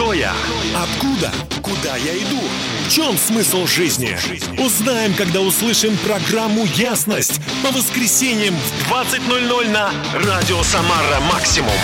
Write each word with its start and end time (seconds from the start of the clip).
Кто 0.00 0.14
я? 0.14 0.32
Откуда? 0.74 1.30
Куда 1.60 1.94
я 1.96 2.16
иду? 2.16 2.40
В 2.86 2.90
чем 2.90 3.18
смысл 3.18 3.66
жизни? 3.66 4.16
Узнаем, 4.58 5.12
когда 5.12 5.42
услышим 5.42 5.94
программу 5.98 6.64
«Ясность» 6.64 7.38
по 7.62 7.70
воскресеньям 7.70 8.54
в 8.54 8.90
20.00 8.90 9.70
на 9.70 9.92
Радио 10.14 10.62
Самара 10.62 11.20
Максимум. 11.30 11.74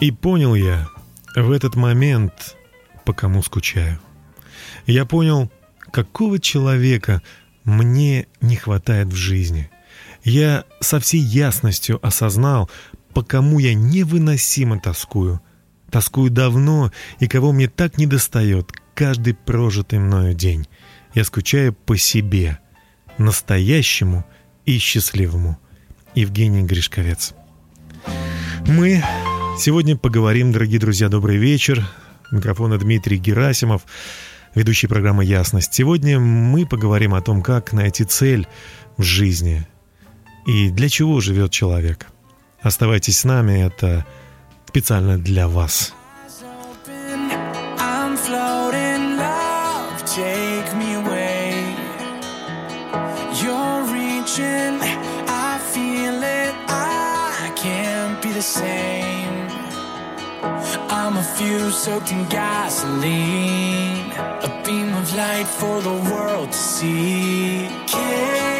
И 0.00 0.10
понял 0.10 0.54
я 0.54 0.90
в 1.34 1.50
этот 1.50 1.76
момент, 1.76 2.58
по 3.06 3.14
кому 3.14 3.42
скучаю. 3.42 3.98
Я 4.84 5.06
понял, 5.06 5.50
какого 5.90 6.38
человека 6.38 7.22
мне 7.64 8.26
не 8.42 8.56
хватает 8.56 9.06
в 9.06 9.16
жизни. 9.16 9.70
Я 10.24 10.64
со 10.80 11.00
всей 11.00 11.20
ясностью 11.20 12.04
осознал, 12.04 12.70
по 13.12 13.22
кому 13.22 13.58
я 13.58 13.74
невыносимо 13.74 14.80
тоскую. 14.80 15.40
Тоскую 15.90 16.30
давно, 16.30 16.90
и 17.20 17.28
кого 17.28 17.52
мне 17.52 17.68
так 17.68 17.98
недостает 17.98 18.72
каждый 18.94 19.34
прожитый 19.34 19.98
мною 19.98 20.34
день. 20.34 20.66
Я 21.12 21.24
скучаю 21.24 21.74
по 21.74 21.98
себе, 21.98 22.58
настоящему 23.18 24.24
и 24.64 24.78
счастливому. 24.78 25.58
Евгений 26.14 26.62
Гришковец. 26.62 27.34
Мы 28.66 29.04
сегодня 29.58 29.96
поговорим, 29.96 30.52
дорогие 30.52 30.80
друзья, 30.80 31.08
добрый 31.10 31.36
вечер. 31.36 31.86
Микрофона 32.30 32.78
Дмитрий 32.78 33.18
Герасимов, 33.18 33.82
ведущий 34.54 34.86
программы 34.86 35.24
«Ясность». 35.24 35.74
Сегодня 35.74 36.18
мы 36.18 36.66
поговорим 36.66 37.14
о 37.14 37.20
том, 37.20 37.42
как 37.42 37.72
найти 37.72 38.04
цель 38.04 38.48
в 38.96 39.02
жизни 39.02 39.66
и 40.46 40.70
для 40.70 40.88
чего 40.88 41.20
живет 41.20 41.50
человек. 41.50 42.06
Оставайтесь 42.60 43.18
с 43.18 43.24
нами, 43.24 43.64
это 43.64 44.06
специально 44.66 45.18
для 45.18 45.48
вас. 45.48 45.94
same. 58.44 59.48
I'm 60.90 61.16
a 61.16 61.22
fuse 61.22 61.78
soaked 61.78 62.12
in 62.12 62.28
gasoline, 62.28 64.12
a 64.48 64.62
beam 64.66 64.94
of 64.94 65.14
light 65.16 65.46
for 65.46 65.80
the 65.80 65.96
world 66.10 66.52
to 66.52 66.58
see. 66.58 67.68
Can't 67.86 68.53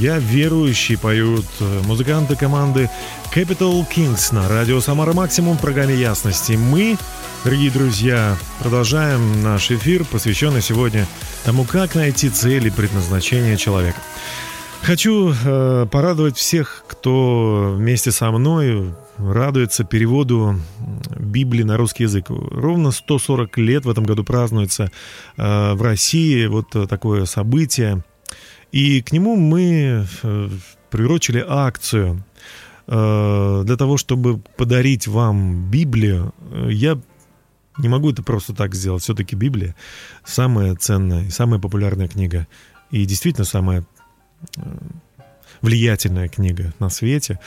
Я 0.00 0.18
верующий, 0.18 0.96
поют 0.96 1.44
э, 1.60 1.82
музыканты 1.84 2.34
команды 2.34 2.88
Capital 3.34 3.86
Kings 3.86 4.34
на 4.34 4.48
радио 4.48 4.80
Самара 4.80 5.12
Максимум 5.12 5.58
в 5.58 5.60
программе 5.60 5.94
Ясности. 5.94 6.52
Мы, 6.52 6.96
дорогие 7.44 7.70
друзья, 7.70 8.38
продолжаем 8.60 9.42
наш 9.42 9.70
эфир, 9.70 10.06
посвященный 10.06 10.62
сегодня 10.62 11.06
тому, 11.44 11.64
как 11.64 11.96
найти 11.96 12.30
цель 12.30 12.66
и 12.66 12.70
предназначение 12.70 13.58
человека. 13.58 13.98
Хочу 14.80 15.34
э, 15.34 15.86
порадовать 15.92 16.38
всех, 16.38 16.82
кто 16.88 17.74
вместе 17.76 18.10
со 18.10 18.30
мной 18.30 18.94
радуется 19.18 19.84
переводу 19.84 20.58
Библии 21.18 21.62
на 21.62 21.76
русский 21.76 22.04
язык. 22.04 22.24
Ровно 22.30 22.90
140 22.90 23.58
лет 23.58 23.84
в 23.84 23.90
этом 23.90 24.04
году 24.04 24.24
празднуется 24.24 24.90
э, 25.36 25.74
в 25.74 25.82
России 25.82 26.46
вот 26.46 26.70
такое 26.88 27.26
событие. 27.26 28.02
И 28.72 29.02
к 29.02 29.12
нему 29.12 29.36
мы 29.36 30.06
э, 30.22 30.48
приурочили 30.90 31.44
акцию 31.46 32.24
э, 32.86 33.62
для 33.64 33.76
того, 33.76 33.96
чтобы 33.96 34.38
подарить 34.56 35.06
вам 35.06 35.70
Библию. 35.70 36.34
Я 36.68 36.98
не 37.78 37.88
могу 37.88 38.10
это 38.10 38.22
просто 38.22 38.54
так 38.54 38.74
сделать. 38.74 39.02
Все-таки 39.02 39.36
Библия 39.36 39.74
самая 40.24 40.74
ценная 40.76 41.24
и 41.24 41.30
самая 41.30 41.60
популярная 41.60 42.08
книга. 42.08 42.46
И 42.90 43.04
действительно 43.06 43.44
самая 43.44 43.84
э, 44.56 44.60
влиятельная 45.62 46.28
книга 46.28 46.72
на 46.78 46.90
свете. 46.90 47.38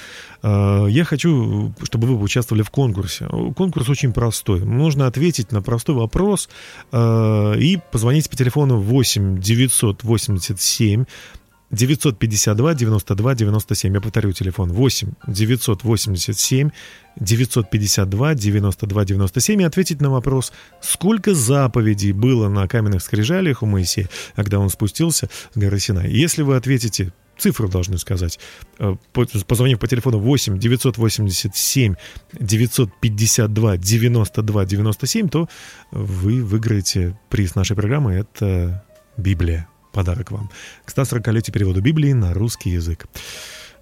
Э, 0.41 0.87
я 0.89 1.03
хочу, 1.03 1.73
чтобы 1.83 2.07
вы 2.07 2.19
участвовали 2.21 2.63
в 2.63 2.69
конкурсе. 2.69 3.27
Конкурс 3.55 3.89
очень 3.89 4.13
простой. 4.13 4.61
Нужно 4.61 5.07
ответить 5.07 5.51
на 5.51 5.61
простой 5.61 5.95
вопрос 5.95 6.49
э, 6.91 7.55
и 7.57 7.79
позвонить 7.91 8.29
по 8.29 8.35
телефону 8.35 8.79
8 8.79 9.39
987 9.39 11.05
952 11.73 12.75
92 12.75 13.35
97. 13.35 13.93
Я 13.93 14.01
повторю 14.01 14.31
телефон 14.31 14.71
8 14.71 15.13
987 15.27 16.69
952 17.15 18.33
92 18.35 19.05
97 19.05 19.61
и 19.61 19.63
ответить 19.63 20.01
на 20.01 20.09
вопрос, 20.09 20.53
сколько 20.81 21.33
заповедей 21.33 22.11
было 22.11 22.47
на 22.47 22.67
каменных 22.67 23.01
скрижалях 23.01 23.63
у 23.63 23.65
Моисея, 23.65 24.09
когда 24.35 24.59
он 24.59 24.69
спустился 24.69 25.29
с 25.53 25.57
горы 25.57 25.79
Синай. 25.79 26.09
Если 26.09 26.43
вы 26.43 26.55
ответите 26.55 27.11
цифру 27.37 27.67
должны 27.67 27.97
сказать. 27.97 28.39
Э, 28.77 28.95
позвонив 29.47 29.79
по 29.79 29.87
телефону 29.87 30.19
8 30.19 30.59
987 30.59 31.95
952 32.39 33.77
92 33.77 34.65
97, 34.65 35.29
то 35.29 35.49
вы 35.91 36.43
выиграете 36.43 37.19
приз 37.29 37.55
нашей 37.55 37.75
программы. 37.75 38.13
Это 38.13 38.85
Библия 39.17 39.67
подарок 39.93 40.31
вам 40.31 40.49
к 40.83 40.91
140-летию 40.91 41.53
перевода 41.53 41.79
Библии 41.79 42.11
на 42.11 42.33
русский 42.33 42.71
язык. 42.71 43.07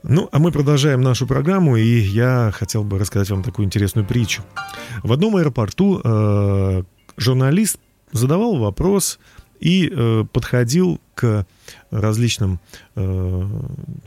Ну, 0.03 0.29
а 0.31 0.39
мы 0.39 0.51
продолжаем 0.51 1.01
нашу 1.01 1.27
программу, 1.27 1.77
и 1.77 1.99
я 1.99 2.51
хотел 2.53 2.83
бы 2.83 2.99
рассказать 2.99 3.29
вам 3.29 3.43
такую 3.43 3.65
интересную 3.65 4.05
притчу. 4.05 4.43
В 5.03 5.13
одном 5.13 5.35
аэропорту 5.35 6.01
э, 6.03 6.83
журналист 7.17 7.77
задавал 8.11 8.57
вопрос 8.57 9.19
и 9.61 9.91
э, 9.93 10.25
подходил 10.33 10.99
к 11.13 11.45
различным 11.91 12.59
э, 12.95 13.47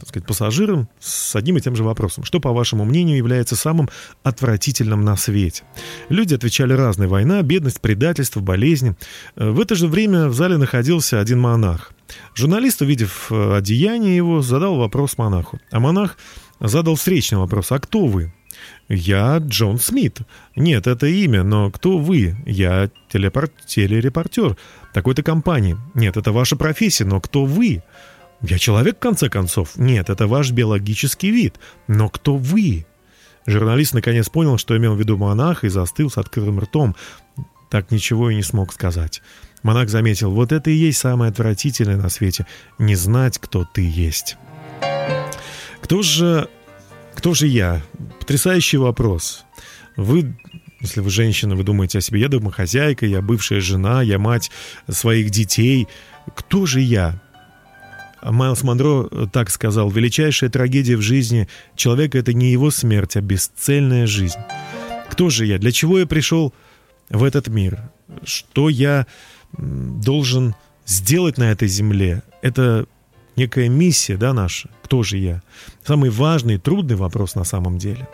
так 0.00 0.08
сказать, 0.08 0.26
пассажирам 0.26 0.88
с 0.98 1.36
одним 1.36 1.58
и 1.58 1.60
тем 1.60 1.76
же 1.76 1.84
вопросом. 1.84 2.24
Что, 2.24 2.40
по 2.40 2.52
вашему 2.52 2.84
мнению, 2.84 3.16
является 3.16 3.54
самым 3.54 3.88
отвратительным 4.24 5.04
на 5.04 5.16
свете? 5.16 5.62
Люди 6.08 6.34
отвечали 6.34 6.72
разные. 6.72 7.08
Война, 7.08 7.40
бедность, 7.42 7.80
предательство, 7.80 8.40
болезни. 8.40 8.96
Э, 9.36 9.50
в 9.50 9.60
это 9.60 9.76
же 9.76 9.86
время 9.86 10.26
в 10.26 10.34
зале 10.34 10.56
находился 10.56 11.20
один 11.20 11.40
монарх. 11.40 11.93
Журналист, 12.34 12.82
увидев 12.82 13.28
э, 13.30 13.56
одеяние 13.56 14.16
его, 14.16 14.42
задал 14.42 14.76
вопрос 14.76 15.18
монаху. 15.18 15.58
А 15.70 15.80
монах 15.80 16.16
задал 16.60 16.94
встречный 16.96 17.38
вопрос. 17.38 17.72
«А 17.72 17.78
кто 17.78 18.06
вы?» 18.06 18.32
«Я 18.88 19.38
Джон 19.38 19.78
Смит». 19.78 20.18
«Нет, 20.56 20.86
это 20.86 21.06
имя, 21.06 21.42
но 21.42 21.70
кто 21.70 21.98
вы?» 21.98 22.36
«Я 22.46 22.90
телепор... 23.10 23.48
телерепортер 23.66 24.56
такой-то 24.92 25.22
компании». 25.22 25.76
«Нет, 25.94 26.16
это 26.16 26.32
ваша 26.32 26.56
профессия, 26.56 27.04
но 27.04 27.20
кто 27.20 27.44
вы?» 27.44 27.82
«Я 28.42 28.58
человек, 28.58 28.96
в 28.96 29.00
конце 29.00 29.28
концов». 29.28 29.76
«Нет, 29.76 30.10
это 30.10 30.26
ваш 30.26 30.50
биологический 30.50 31.30
вид. 31.30 31.56
Но 31.88 32.08
кто 32.08 32.36
вы?» 32.36 32.86
Журналист 33.46 33.94
наконец 33.94 34.28
понял, 34.28 34.58
что 34.58 34.76
имел 34.76 34.94
в 34.94 34.98
виду 34.98 35.16
монах, 35.16 35.64
и 35.64 35.68
застыл 35.68 36.10
с 36.10 36.18
открытым 36.18 36.60
ртом. 36.60 36.94
Так 37.70 37.90
ничего 37.90 38.30
и 38.30 38.36
не 38.36 38.42
смог 38.42 38.72
сказать. 38.72 39.22
Монах 39.64 39.88
заметил, 39.88 40.30
вот 40.30 40.52
это 40.52 40.70
и 40.70 40.74
есть 40.74 40.98
самое 40.98 41.30
отвратительное 41.30 41.96
на 41.96 42.08
свете— 42.08 42.46
не 42.78 42.94
знать, 42.94 43.38
кто 43.38 43.64
ты 43.64 43.82
есть. 43.82 44.36
Кто 45.80 46.02
же 46.02 46.48
кто 47.24 47.32
же 47.32 47.46
я? 47.46 47.80
Потрясающий 48.20 48.76
вопрос. 48.76 49.46
Вы, 49.96 50.36
если 50.80 51.00
вы 51.00 51.08
женщина, 51.08 51.56
вы 51.56 51.64
думаете 51.64 51.96
о 51.96 52.00
себе, 52.02 52.20
я 52.20 52.28
домохозяйка, 52.28 53.06
я 53.06 53.22
бывшая 53.22 53.62
жена, 53.62 54.02
я 54.02 54.18
мать 54.18 54.50
своих 54.90 55.30
детей. 55.30 55.88
Кто 56.34 56.66
же 56.66 56.80
я? 56.80 57.22
Майлз 58.22 58.62
Монро 58.62 59.08
так 59.32 59.48
сказал, 59.48 59.90
величайшая 59.90 60.50
трагедия 60.50 60.96
в 60.96 61.00
жизни 61.00 61.48
человека— 61.76 62.18
это 62.18 62.34
не 62.34 62.52
его 62.52 62.70
смерть, 62.70 63.16
а 63.16 63.22
бесцельная 63.22 64.06
жизнь. 64.06 64.40
Кто 65.08 65.30
же 65.30 65.46
я? 65.46 65.58
Для 65.58 65.72
чего 65.72 65.98
я 65.98 66.06
пришел 66.06 66.52
в 67.08 67.22
этот 67.22 67.48
мир? 67.48 67.90
Что 68.22 68.68
я 68.68 69.06
должен 69.58 70.54
сделать 70.86 71.38
на 71.38 71.50
этой 71.50 71.68
земле? 71.68 72.22
Это 72.42 72.86
некая 73.36 73.68
миссия, 73.68 74.16
да, 74.16 74.32
наша. 74.32 74.68
Кто 74.82 75.02
же 75.02 75.18
я? 75.18 75.42
Самый 75.84 76.10
важный, 76.10 76.58
трудный 76.58 76.96
вопрос 76.96 77.34
на 77.34 77.44
самом 77.44 77.78
деле. 77.78 78.08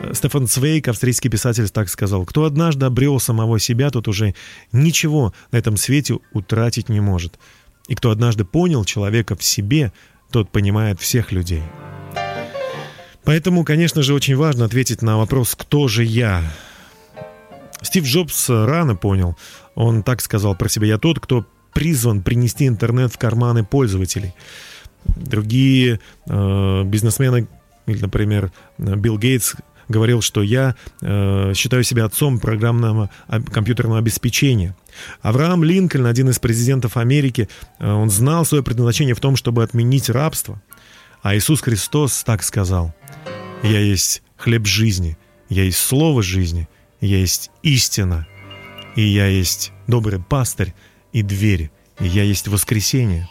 Э, 0.00 0.14
Стефан 0.14 0.46
Цвейк, 0.46 0.88
австрийский 0.88 1.30
писатель, 1.30 1.68
так 1.68 1.88
сказал, 1.88 2.24
«Кто 2.24 2.44
однажды 2.44 2.86
обрел 2.86 3.20
самого 3.20 3.58
себя, 3.58 3.90
тот 3.90 4.08
уже 4.08 4.34
ничего 4.72 5.32
на 5.52 5.56
этом 5.56 5.76
свете 5.76 6.18
утратить 6.32 6.88
не 6.88 7.00
может. 7.00 7.38
И 7.88 7.94
кто 7.94 8.10
однажды 8.10 8.44
понял 8.44 8.84
человека 8.84 9.36
в 9.36 9.42
себе, 9.42 9.92
тот 10.30 10.50
понимает 10.50 11.00
всех 11.00 11.32
людей». 11.32 11.62
Поэтому, 13.24 13.62
конечно 13.62 14.02
же, 14.02 14.14
очень 14.14 14.36
важно 14.36 14.64
ответить 14.64 15.02
на 15.02 15.18
вопрос 15.18 15.54
«Кто 15.54 15.88
же 15.88 16.04
я?». 16.04 16.42
Стив 17.82 18.04
Джобс 18.04 18.48
рано 18.48 18.96
понял. 18.96 19.36
Он 19.78 20.02
так 20.02 20.20
сказал 20.20 20.56
про 20.56 20.68
себя 20.68 20.88
«Я 20.88 20.98
тот, 20.98 21.20
кто 21.20 21.46
призван 21.72 22.22
принести 22.22 22.66
интернет 22.66 23.12
в 23.12 23.18
карманы 23.18 23.64
пользователей. 23.64 24.34
Другие 25.04 26.00
э, 26.26 26.82
бизнесмены, 26.82 27.46
например, 27.86 28.50
Билл 28.76 29.18
Гейтс 29.18 29.54
говорил, 29.86 30.20
что 30.20 30.42
я 30.42 30.74
э, 31.00 31.52
считаю 31.54 31.84
себя 31.84 32.06
отцом 32.06 32.40
программного 32.40 33.08
компьютерного 33.52 34.00
обеспечения. 34.00 34.76
Авраам 35.22 35.62
Линкольн, 35.62 36.06
один 36.06 36.28
из 36.28 36.40
президентов 36.40 36.96
Америки, 36.96 37.48
э, 37.78 37.88
он 37.88 38.10
знал 38.10 38.44
свое 38.44 38.64
предназначение 38.64 39.14
в 39.14 39.20
том, 39.20 39.36
чтобы 39.36 39.62
отменить 39.62 40.10
рабство. 40.10 40.60
А 41.22 41.36
Иисус 41.36 41.60
Христос 41.60 42.24
так 42.24 42.42
сказал, 42.42 42.92
«Я 43.62 43.78
есть 43.78 44.22
хлеб 44.36 44.66
жизни, 44.66 45.16
я 45.48 45.62
есть 45.62 45.78
слово 45.78 46.20
жизни, 46.24 46.68
я 47.00 47.18
есть 47.18 47.52
истина, 47.62 48.26
и 48.98 49.02
я 49.02 49.28
есть 49.28 49.70
добрый 49.86 50.18
пастырь, 50.18 50.74
и 51.12 51.22
дверь. 51.22 51.70
И 52.00 52.08
я 52.08 52.24
есть 52.24 52.48
воскресение. 52.48 53.28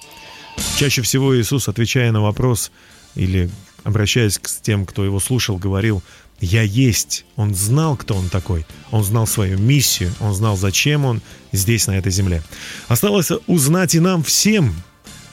Чаще 0.77 1.01
всего 1.01 1.37
Иисус, 1.37 1.67
отвечая 1.67 2.13
на 2.13 2.21
вопрос 2.21 2.71
или 3.15 3.49
обращаясь 3.83 4.39
к 4.39 4.47
тем, 4.61 4.85
кто 4.85 5.03
его 5.03 5.19
слушал, 5.19 5.57
говорил 5.57 6.01
«Я 6.39 6.61
есть». 6.61 7.25
Он 7.35 7.53
знал, 7.53 7.97
кто 7.97 8.15
он 8.15 8.29
такой. 8.29 8.65
Он 8.91 9.03
знал 9.03 9.27
свою 9.27 9.59
миссию. 9.59 10.13
Он 10.21 10.33
знал, 10.33 10.55
зачем 10.55 11.03
он 11.03 11.21
здесь, 11.51 11.85
на 11.87 11.97
этой 11.97 12.13
земле. 12.13 12.43
Осталось 12.87 13.31
узнать 13.45 13.93
и 13.93 13.99
нам 13.99 14.23
всем. 14.23 14.73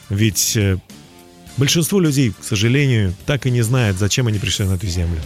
Ведь 0.09 0.57
э, 0.57 0.79
большинство 1.55 2.01
людей, 2.01 2.33
к 2.37 2.43
сожалению, 2.43 3.15
так 3.25 3.45
и 3.45 3.51
не 3.51 3.61
знают, 3.61 3.97
зачем 3.97 4.27
они 4.27 4.39
пришли 4.39 4.65
на 4.65 4.73
эту 4.73 4.87
землю. 4.87 5.21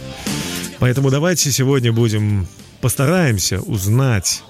Поэтому 0.78 1.10
давайте 1.10 1.50
сегодня 1.50 1.92
будем 1.92 2.46
постараемся 2.80 3.60
узнать 3.60 4.44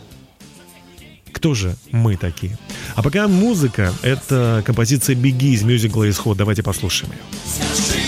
кто 1.31 1.55
же 1.55 1.77
мы 1.91 2.17
такие? 2.17 2.59
А 2.95 3.03
пока 3.03 3.29
музыка— 3.29 3.93
это 4.03 4.63
композиция 4.67 5.17
«Беги» 5.17 5.53
из 5.55 5.63
мюзикла 5.63 6.09
«Исход». 6.09 6.37
Давайте 6.37 6.63
послушаем 6.63 7.13
ее. 7.13 8.00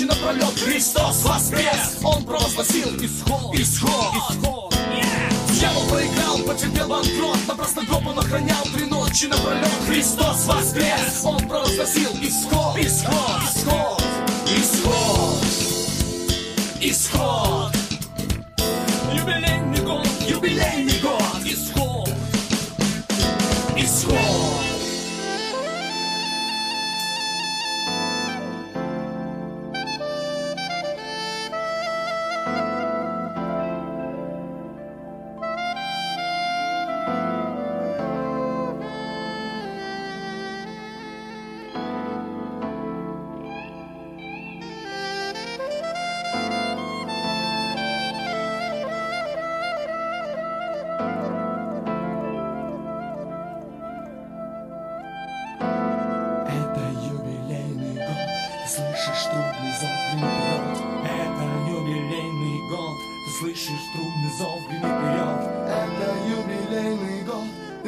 Ночи 0.00 0.04
напролет 0.04 0.58
Христос 0.58 1.22
воскрес, 1.24 1.98
он 2.02 2.24
провозгласил 2.24 2.88
исход. 2.96 3.54
Исход, 3.54 4.14
исход. 4.30 4.74
Дьявол 5.52 5.88
проиграл, 5.88 6.38
потерпел 6.38 6.88
банкрот. 6.88 7.38
На 7.46 7.54
Красногор 7.54 8.02
он 8.06 8.18
охранял. 8.18 8.62
Три 8.74 8.86
ночи 8.86 9.26
напролет 9.26 9.68
Христос 9.86 10.46
воскрес, 10.46 11.20
он 11.24 11.38
провозгласил 11.48 12.09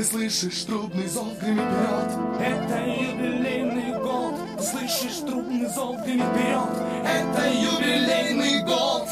ты 0.02 0.08
слышишь 0.08 0.64
трубный 0.64 1.06
зов, 1.06 1.38
гремит 1.38 1.62
вперед. 1.62 2.10
Это 2.40 2.78
юбилейный 2.86 4.00
год, 4.00 4.34
ты 4.56 4.62
слышишь 4.64 5.18
трубный 5.18 5.66
зов, 5.66 6.04
гремит 6.04 6.26
вперед. 6.26 6.70
Это 7.06 7.48
юбилейный 7.48 8.64
год. 8.64 9.11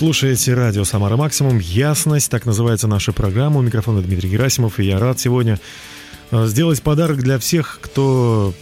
Слушаете 0.00 0.54
радио 0.54 0.84
«Самара 0.84 1.18
Максимум». 1.18 1.58
Ясность, 1.58 2.30
так 2.30 2.46
называется 2.46 2.88
наша 2.88 3.12
программа. 3.12 3.58
У 3.58 3.62
микрофона 3.62 4.00
Дмитрий 4.00 4.30
Герасимов. 4.30 4.80
И 4.80 4.84
я 4.84 4.98
рад 4.98 5.20
сегодня 5.20 5.60
э, 6.30 6.46
сделать 6.46 6.80
подарок 6.80 7.18
для 7.18 7.38
всех, 7.38 7.80
кто 7.82 8.54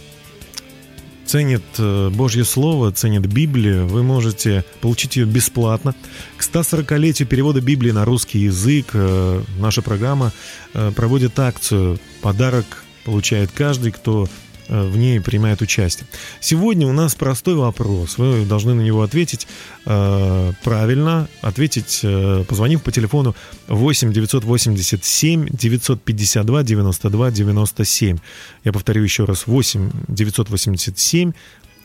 ценит 1.25 1.63
э, 1.77 2.09
Божье 2.09 2.43
Слово, 2.43 2.91
ценит 2.91 3.25
Библию. 3.25 3.87
Вы 3.87 4.03
можете 4.03 4.65
получить 4.81 5.15
ее 5.15 5.25
бесплатно. 5.25 5.95
К 6.35 6.41
140-летию 6.41 7.25
перевода 7.25 7.61
Библии 7.61 7.91
на 7.91 8.03
русский 8.03 8.39
язык 8.39 8.87
э, 8.91 9.41
наша 9.59 9.81
программа 9.81 10.33
проводит 10.73 11.39
акцию 11.39 11.99
«Подарок 12.21 12.83
получает 13.05 13.49
каждый, 13.53 13.93
кто 13.93 14.27
в 14.69 14.97
ней 14.97 15.19
принимает 15.19 15.61
участие. 15.61 16.07
Сегодня 16.39 16.87
у 16.87 16.93
нас 16.93 17.15
простой 17.15 17.55
вопрос. 17.55 18.17
Вы 18.17 18.45
должны 18.45 18.73
на 18.73 18.81
него 18.81 19.01
ответить 19.01 19.47
э, 19.85 20.53
правильно, 20.63 21.27
ответить, 21.41 22.01
э, 22.03 22.43
позвонив 22.47 22.83
по 22.83 22.91
телефону 22.91 23.35
8 23.67 24.13
987 24.13 25.47
952 25.49 26.63
92 26.63 27.31
97. 27.31 28.17
Я 28.63 28.73
повторю 28.73 29.03
еще 29.03 29.25
раз 29.25 29.47
8 29.47 29.91
987 30.07 31.33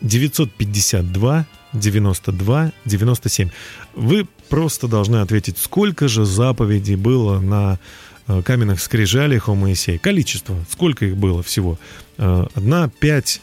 952 0.01 1.45
92 1.73 2.71
97. 2.85 3.49
Вы 3.95 4.27
просто 4.49 4.87
должны 4.87 5.17
ответить, 5.17 5.57
сколько 5.57 6.07
же 6.07 6.25
заповедей 6.25 6.95
было 6.95 7.39
на 7.39 7.79
каменных 8.27 8.81
скрижалях 8.81 9.49
у 9.49 9.55
Моисея. 9.55 9.97
Количество. 9.99 10.55
Сколько 10.71 11.05
их 11.05 11.17
было 11.17 11.43
всего? 11.43 11.77
Э, 12.17 12.45
Одна, 12.55 12.89
пять, 12.89 13.41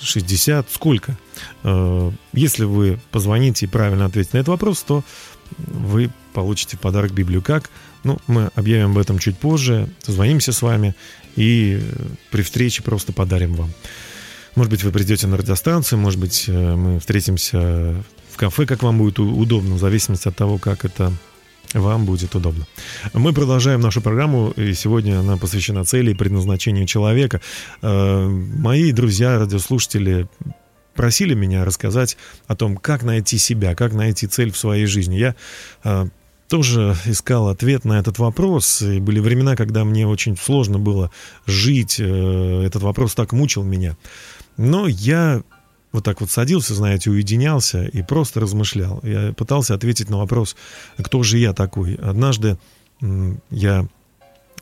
шестьдесят. 0.00 0.68
Сколько? 0.70 1.16
Э, 1.64 2.10
Если 2.32 2.64
вы 2.64 2.98
позвоните 3.10 3.66
и 3.66 3.68
правильно 3.68 4.04
ответите 4.04 4.36
на 4.36 4.40
этот 4.40 4.48
вопрос, 4.48 4.82
то 4.82 5.04
вы 5.56 6.10
получите 6.34 6.76
в 6.76 6.80
подарок 6.80 7.12
Библию. 7.12 7.42
Как? 7.42 7.70
Ну, 8.04 8.18
мы 8.26 8.50
объявим 8.54 8.92
об 8.92 8.98
этом 8.98 9.18
чуть 9.18 9.38
позже. 9.38 9.88
Созвонимся 10.02 10.52
с 10.52 10.62
вами 10.62 10.94
и 11.36 11.80
э, 11.80 12.06
при 12.30 12.42
встрече 12.42 12.82
просто 12.82 13.12
подарим 13.12 13.54
вам. 13.54 13.72
Может 14.54 14.70
быть, 14.70 14.82
вы 14.82 14.90
придете 14.90 15.26
на 15.26 15.36
радиостанцию, 15.36 16.00
может 16.00 16.18
быть, 16.18 16.44
э, 16.48 16.74
мы 16.74 17.00
встретимся 17.00 18.02
в 18.30 18.36
кафе, 18.36 18.66
как 18.66 18.82
вам 18.82 18.98
будет 18.98 19.18
удобно, 19.18 19.76
в 19.76 19.78
зависимости 19.78 20.28
от 20.28 20.36
того, 20.36 20.58
как 20.58 20.84
это 20.84 21.12
вам 21.74 22.04
будет 22.04 22.34
удобно. 22.34 22.66
Мы 23.12 23.32
продолжаем 23.32 23.80
нашу 23.80 24.00
программу, 24.00 24.50
и 24.50 24.72
сегодня 24.74 25.20
она 25.20 25.36
посвящена 25.36 25.84
цели 25.84 26.12
и 26.12 26.14
предназначению 26.14 26.86
человека. 26.86 27.40
Э, 27.82 28.26
Мои 28.26 28.92
друзья, 28.92 29.38
радиослушатели, 29.38 30.28
просили 30.94 31.34
меня 31.34 31.64
рассказать 31.64 32.16
о 32.46 32.56
том, 32.56 32.76
как 32.76 33.04
найти 33.04 33.38
себя, 33.38 33.74
как 33.74 33.92
найти 33.92 34.26
цель 34.26 34.50
в 34.50 34.58
своей 34.58 34.86
жизни. 34.86 35.16
Я 35.16 35.36
э, 35.84 36.06
тоже 36.48 36.96
искал 37.04 37.48
ответ 37.48 37.84
на 37.84 37.98
этот 38.00 38.18
вопрос, 38.18 38.82
и 38.82 38.98
были 38.98 39.20
времена, 39.20 39.54
когда 39.54 39.84
мне 39.84 40.06
очень 40.06 40.36
сложно 40.36 40.78
было 40.78 41.10
жить, 41.46 42.00
э, 42.00 42.62
этот 42.64 42.82
вопрос 42.82 43.14
так 43.14 43.32
мучил 43.32 43.62
меня. 43.62 43.96
Но 44.56 44.88
я 44.88 45.42
вот 45.92 46.04
так 46.04 46.20
вот 46.20 46.30
садился, 46.30 46.74
знаете, 46.74 47.10
уединялся 47.10 47.84
и 47.84 48.02
просто 48.02 48.40
размышлял. 48.40 49.00
Я 49.02 49.32
пытался 49.32 49.74
ответить 49.74 50.10
на 50.10 50.18
вопрос, 50.18 50.56
кто 50.98 51.22
же 51.22 51.38
я 51.38 51.52
такой. 51.52 51.94
Однажды 51.94 52.58
я 53.50 53.88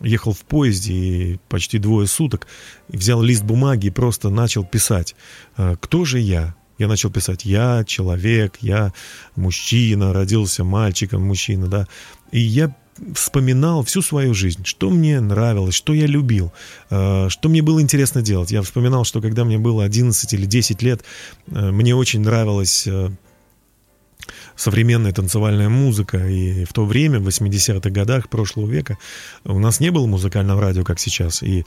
ехал 0.00 0.32
в 0.32 0.40
поезде 0.40 0.92
и 0.92 1.40
почти 1.48 1.78
двое 1.78 2.06
суток 2.06 2.46
взял 2.88 3.22
лист 3.22 3.44
бумаги 3.44 3.86
и 3.86 3.90
просто 3.90 4.28
начал 4.28 4.64
писать. 4.64 5.14
э, 5.56 5.76
Кто 5.80 6.04
же 6.04 6.20
я? 6.20 6.54
Я 6.78 6.88
начал 6.88 7.10
писать 7.10 7.46
«я 7.46 7.84
человек», 7.86 8.58
«я 8.60 8.92
мужчина», 9.34 10.12
родился 10.12 10.62
мальчиком, 10.62 11.22
мужчина, 11.22 11.68
да. 11.68 11.88
И 12.32 12.40
я 12.40 12.76
вспоминал 13.14 13.84
всю 13.84 14.02
свою 14.02 14.34
жизнь, 14.34 14.64
что 14.64 14.90
мне 14.90 15.20
нравилось, 15.20 15.74
что 15.74 15.94
я 15.94 16.06
любил, 16.06 16.52
э, 16.90 17.28
что 17.28 17.48
мне 17.48 17.62
было 17.62 17.80
интересно 17.80 18.22
делать. 18.22 18.50
Я 18.50 18.62
вспоминал, 18.62 19.04
что 19.04 19.20
когда 19.20 19.44
мне 19.44 19.58
было 19.58 19.84
11 19.84 20.32
или 20.32 20.46
10 20.46 20.82
лет, 20.82 21.02
э, 21.48 21.70
мне 21.70 21.94
очень 21.94 22.20
нравилось 22.20 22.86
э, 22.86 23.10
современная 24.56 25.12
танцевальная 25.12 25.68
музыка. 25.68 26.26
И 26.28 26.64
в 26.64 26.72
то 26.72 26.84
время, 26.84 27.20
в 27.20 27.28
80-х 27.28 27.90
годах 27.90 28.28
прошлого 28.28 28.68
века, 28.68 28.98
у 29.44 29.58
нас 29.58 29.80
не 29.80 29.90
было 29.90 30.06
музыкального 30.06 30.60
радио, 30.60 30.84
как 30.84 30.98
сейчас. 30.98 31.42
И 31.42 31.64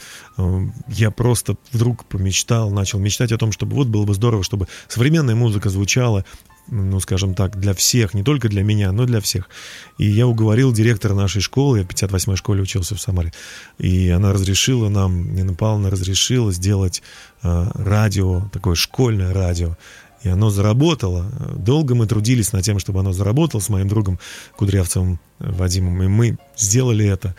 я 0.88 1.12
просто 1.12 1.56
вдруг 1.72 2.06
помечтал, 2.06 2.72
начал 2.72 3.00
мечтать 3.00 3.32
о 3.32 3.38
том, 3.38 3.52
чтобы 3.52 3.76
вот 3.76 3.88
было 3.88 4.06
бы 4.06 4.14
здорово, 4.14 4.44
чтобы 4.44 4.68
современная 4.88 5.36
музыка 5.36 5.70
звучала, 5.70 6.26
ну, 6.72 7.00
скажем 7.00 7.34
так, 7.34 7.60
для 7.60 7.74
всех, 7.74 8.14
не 8.14 8.24
только 8.24 8.50
для 8.50 8.64
меня, 8.64 8.92
но 8.92 9.06
для 9.06 9.20
всех. 9.22 9.50
И 9.98 10.06
я 10.06 10.28
уговорил 10.28 10.72
директора 10.72 11.14
нашей 11.14 11.42
школы, 11.42 11.80
я 11.80 11.84
в 11.84 11.88
58-й 11.88 12.36
школе 12.36 12.62
учился 12.62 12.96
в 12.96 13.02
Самаре, 13.02 13.34
и 13.78 14.10
она 14.10 14.34
разрешила 14.34 14.90
нам, 14.90 15.34
Нина 15.36 15.54
Павловна 15.54 15.90
разрешила 15.90 16.52
сделать 16.52 17.02
э, 17.44 17.72
радио, 17.74 18.50
такое 18.52 18.76
школьное 18.76 19.34
радио, 19.34 19.78
и 20.24 20.30
оно 20.30 20.50
заработало. 20.50 21.32
Долго 21.56 21.96
мы 21.96 22.06
трудились 22.06 22.52
над 22.52 22.64
тем, 22.64 22.80
чтобы 22.80 23.00
оно 23.00 23.14
заработало 23.14 23.62
с 23.62 23.70
моим 23.70 23.88
другом 23.88 24.20
Кудрявцевым 24.58 25.20
э, 25.40 25.52
Вадимом. 25.52 26.04
И 26.04 26.08
мы 26.08 26.38
сделали 26.58 27.06
это. 27.06 27.36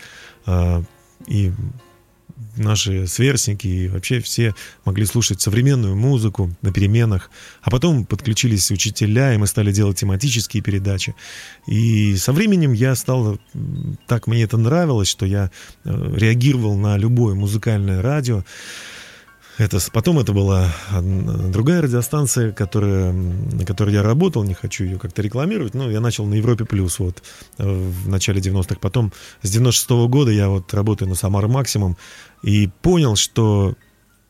А, 0.47 0.83
И 1.27 1.53
наши 2.57 3.07
сверстники 3.07 3.67
и 3.67 3.89
вообще 3.89 4.21
все 4.21 4.55
могли 4.85 5.05
слушать 5.07 5.41
современную 5.41 5.97
музыку 5.97 6.51
на 6.63 6.73
переменах. 6.73 7.31
А 7.63 7.71
потом 7.71 8.05
подключились 8.05 8.71
учителя, 8.71 9.35
и 9.35 9.37
мы 9.37 9.47
стали 9.47 9.73
делать 9.73 9.99
тематические 9.99 10.63
передачи. 10.63 11.15
И 11.67 12.17
со 12.17 12.33
временем 12.33 12.73
я 12.73 12.95
стал... 12.95 13.39
Так 14.07 14.27
мне 14.27 14.43
это 14.43 14.57
нравилось, 14.57 15.09
что 15.09 15.27
я 15.27 15.51
э, 15.85 16.15
реагировал 16.17 16.77
на 16.77 16.97
любое 16.97 17.35
музыкальное 17.35 18.03
радио. 18.03 18.45
Это, 19.61 19.79
потом 19.93 20.19
это 20.19 20.33
была 20.33 20.73
другая 21.03 21.83
радиостанция, 21.83 22.51
которая, 22.51 23.13
на 23.13 23.67
которой 23.67 23.93
я 23.93 24.03
работал, 24.03 24.43
не 24.43 24.55
хочу 24.55 24.85
ее 24.85 24.99
как-то 24.99 25.21
рекламировать, 25.21 25.75
но 25.75 25.91
я 25.91 26.01
начал 26.01 26.25
на 26.25 26.33
Европе 26.33 26.65
Плюс 26.65 26.99
вот 26.99 27.23
в 27.59 28.09
начале 28.09 28.41
90-х. 28.41 28.77
Потом 28.81 29.13
с 29.43 29.51
96 29.51 29.91
-го 29.91 30.09
года 30.09 30.31
я 30.31 30.49
вот 30.49 30.73
работаю 30.73 31.11
на 31.11 31.15
Самара 31.15 31.47
Максимум 31.47 31.99
и 32.43 32.71
понял, 32.81 33.17
что 33.17 33.75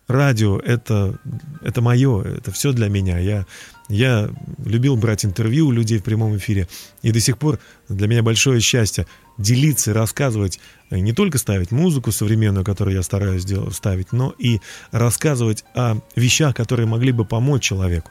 радио 0.09 0.59
это, 0.59 1.17
это 1.63 1.81
мое, 1.81 2.23
это 2.23 2.51
все 2.51 2.73
для 2.73 2.89
меня. 2.89 3.19
Я 3.21 3.47
Я 3.91 4.31
любил 4.65 4.97
брать 4.97 5.25
интервью 5.25 5.67
у 5.67 5.73
людей 5.73 5.99
в 5.99 6.05
прямом 6.05 6.37
эфире. 6.37 6.69
И 7.03 7.11
до 7.11 7.21
сих 7.21 7.39
пор 7.39 7.59
для 7.89 8.07
меня 8.07 8.23
большое 8.23 8.61
счастье 8.61 9.07
делиться, 9.37 9.93
рассказывать, 9.93 10.61
не 10.91 11.13
только 11.13 11.39
ставить 11.39 11.73
музыку 11.73 12.13
современную, 12.13 12.65
которую 12.65 12.95
я 12.95 13.03
стараюсь 13.03 13.45
делать, 13.45 13.75
ставить, 13.75 14.13
но 14.13 14.33
и 14.39 14.61
рассказывать 14.93 15.65
о 15.75 15.97
вещах, 16.15 16.55
которые 16.55 16.87
могли 16.87 17.11
бы 17.11 17.25
помочь 17.25 17.63
человеку. 17.65 18.11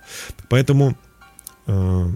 Поэтому 0.50 0.98
э, 1.68 2.10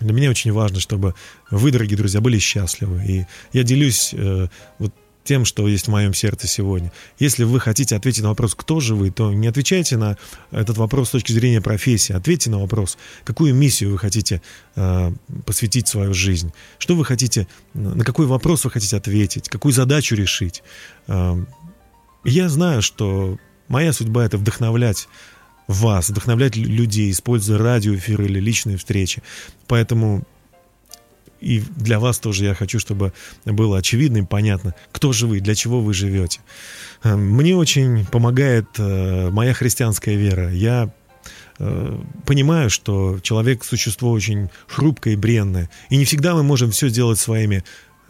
для 0.00 0.12
меня 0.12 0.28
очень 0.28 0.52
важно, 0.52 0.80
чтобы 0.80 1.14
вы, 1.50 1.70
дорогие 1.70 1.96
друзья, 1.96 2.20
были 2.20 2.38
счастливы. 2.38 3.02
И 3.06 3.26
я 3.52 3.62
делюсь 3.62 4.12
э, 4.12 4.48
вот 4.78 4.92
тем, 5.24 5.44
что 5.44 5.66
есть 5.66 5.86
в 5.86 5.90
моем 5.90 6.14
сердце 6.14 6.46
сегодня. 6.46 6.92
Если 7.18 7.44
вы 7.44 7.58
хотите 7.58 7.96
ответить 7.96 8.22
на 8.22 8.28
вопрос, 8.28 8.54
кто 8.54 8.80
же 8.80 8.94
вы, 8.94 9.10
то 9.10 9.32
не 9.32 9.48
отвечайте 9.48 9.96
на 9.96 10.16
этот 10.50 10.76
вопрос 10.76 11.08
с 11.08 11.12
точки 11.12 11.32
зрения 11.32 11.60
профессии. 11.60 12.12
Ответьте 12.12 12.50
на 12.50 12.60
вопрос, 12.60 12.98
какую 13.24 13.54
миссию 13.54 13.90
вы 13.90 13.98
хотите 13.98 14.42
э, 14.76 15.12
посвятить 15.46 15.88
свою 15.88 16.14
жизнь. 16.14 16.52
Что 16.78 16.94
вы 16.94 17.04
хотите, 17.04 17.48
на 17.72 18.04
какой 18.04 18.26
вопрос 18.26 18.64
вы 18.64 18.70
хотите 18.70 18.96
ответить, 18.96 19.48
какую 19.48 19.72
задачу 19.72 20.14
решить. 20.14 20.62
Э, 21.08 21.34
я 22.24 22.48
знаю, 22.48 22.82
что 22.82 23.38
моя 23.68 23.92
судьба— 23.92 24.24
это 24.26 24.36
вдохновлять 24.36 25.08
вас, 25.66 26.10
вдохновлять 26.10 26.56
людей, 26.56 27.10
используя 27.10 27.58
радиоэфиры 27.58 28.26
или 28.26 28.38
личные 28.38 28.76
встречи. 28.76 29.22
Поэтому 29.66 30.24
и 31.44 31.62
для 31.76 32.00
вас 32.00 32.18
тоже 32.18 32.44
я 32.44 32.54
хочу, 32.54 32.78
чтобы 32.78 33.12
было 33.44 33.78
очевидно 33.78 34.18
и 34.18 34.22
понятно, 34.22 34.74
кто 34.92 35.12
же 35.12 35.26
вы, 35.26 35.40
для 35.40 35.54
чего 35.54 35.80
вы 35.80 35.92
живете. 35.92 36.40
Э, 37.02 37.16
мне 37.16 37.54
очень 37.54 38.06
помогает 38.06 38.66
э, 38.78 39.30
моя 39.30 39.52
христианская 39.52 40.16
вера. 40.16 40.50
Я 40.50 40.90
э, 41.58 42.00
понимаю, 42.24 42.70
что 42.70 43.20
человек– 43.20 43.64
существо 43.64 44.10
очень 44.10 44.48
хрупкое 44.66 45.14
и 45.14 45.16
бренное. 45.16 45.68
И 45.90 45.96
не 45.96 46.04
всегда 46.04 46.34
мы 46.34 46.42
можем 46.42 46.70
все 46.70 46.88
сделать 46.88 47.18
своими 47.18 47.62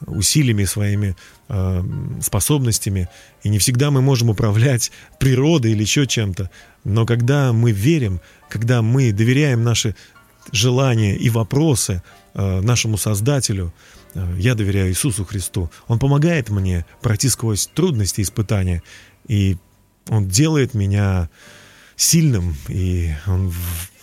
усилиями, 0.07 0.65
своими 0.65 1.17
э, 1.49 1.83
способностями. 2.21 3.09
И 3.43 3.49
не 3.49 3.59
всегда 3.59 3.91
мы 3.91 4.01
можем 4.01 4.31
управлять 4.31 4.93
природой 5.19 5.73
или 5.73 5.83
еще 5.83 6.07
чем-то. 6.07 6.51
Но 6.85 7.07
когда 7.07 7.53
мы 7.53 7.73
верим, 7.73 8.21
когда 8.49 8.83
мы 8.83 9.13
доверяем 9.13 9.63
наши 9.63 9.97
желания 10.53 11.17
и 11.17 11.31
вопросы 11.31 12.03
э, 12.35 12.61
нашему 12.61 12.97
Создателю, 12.97 13.73
э, 14.15 14.37
я 14.39 14.55
доверяю 14.55 14.91
Иисусу 14.91 15.25
Христу. 15.25 15.71
Он 15.87 15.99
помогает 15.99 16.51
мне 16.51 16.85
пройти 17.01 17.29
сквозь 17.29 17.67
трудности 17.67 18.21
и 18.21 18.25
испытания. 18.25 18.83
И 19.27 19.57
Он 20.09 20.29
делает 20.29 20.75
меня 20.75 21.29
сильным, 21.97 22.57
и 22.69 23.13
Он 23.27 23.53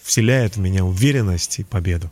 вселяет 0.03 0.57
в 0.57 0.60
меня 0.60 0.86
уверенность 0.86 1.60
и 1.60 1.63
победу. 1.63 2.12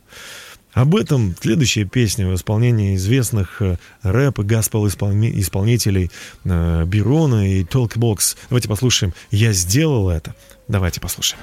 Об 0.72 0.94
этом 0.94 1.34
следующая 1.40 1.84
песня 1.84 2.28
в 2.28 2.34
исполнении 2.34 2.94
известных 2.94 3.60
э, 3.60 3.76
рэп 4.02 4.38
и 4.38 4.42
гаспел 4.42 4.86
исполнителей 4.86 6.10
Бирона 6.44 7.50
и 7.50 7.64
Толкбокс. 7.64 8.36
Давайте 8.48 8.68
послушаем 8.68 9.12
«Я 9.30 9.52
сделал 9.52 10.10
это». 10.10 10.34
Давайте 10.68 11.00
послушаем. 11.00 11.40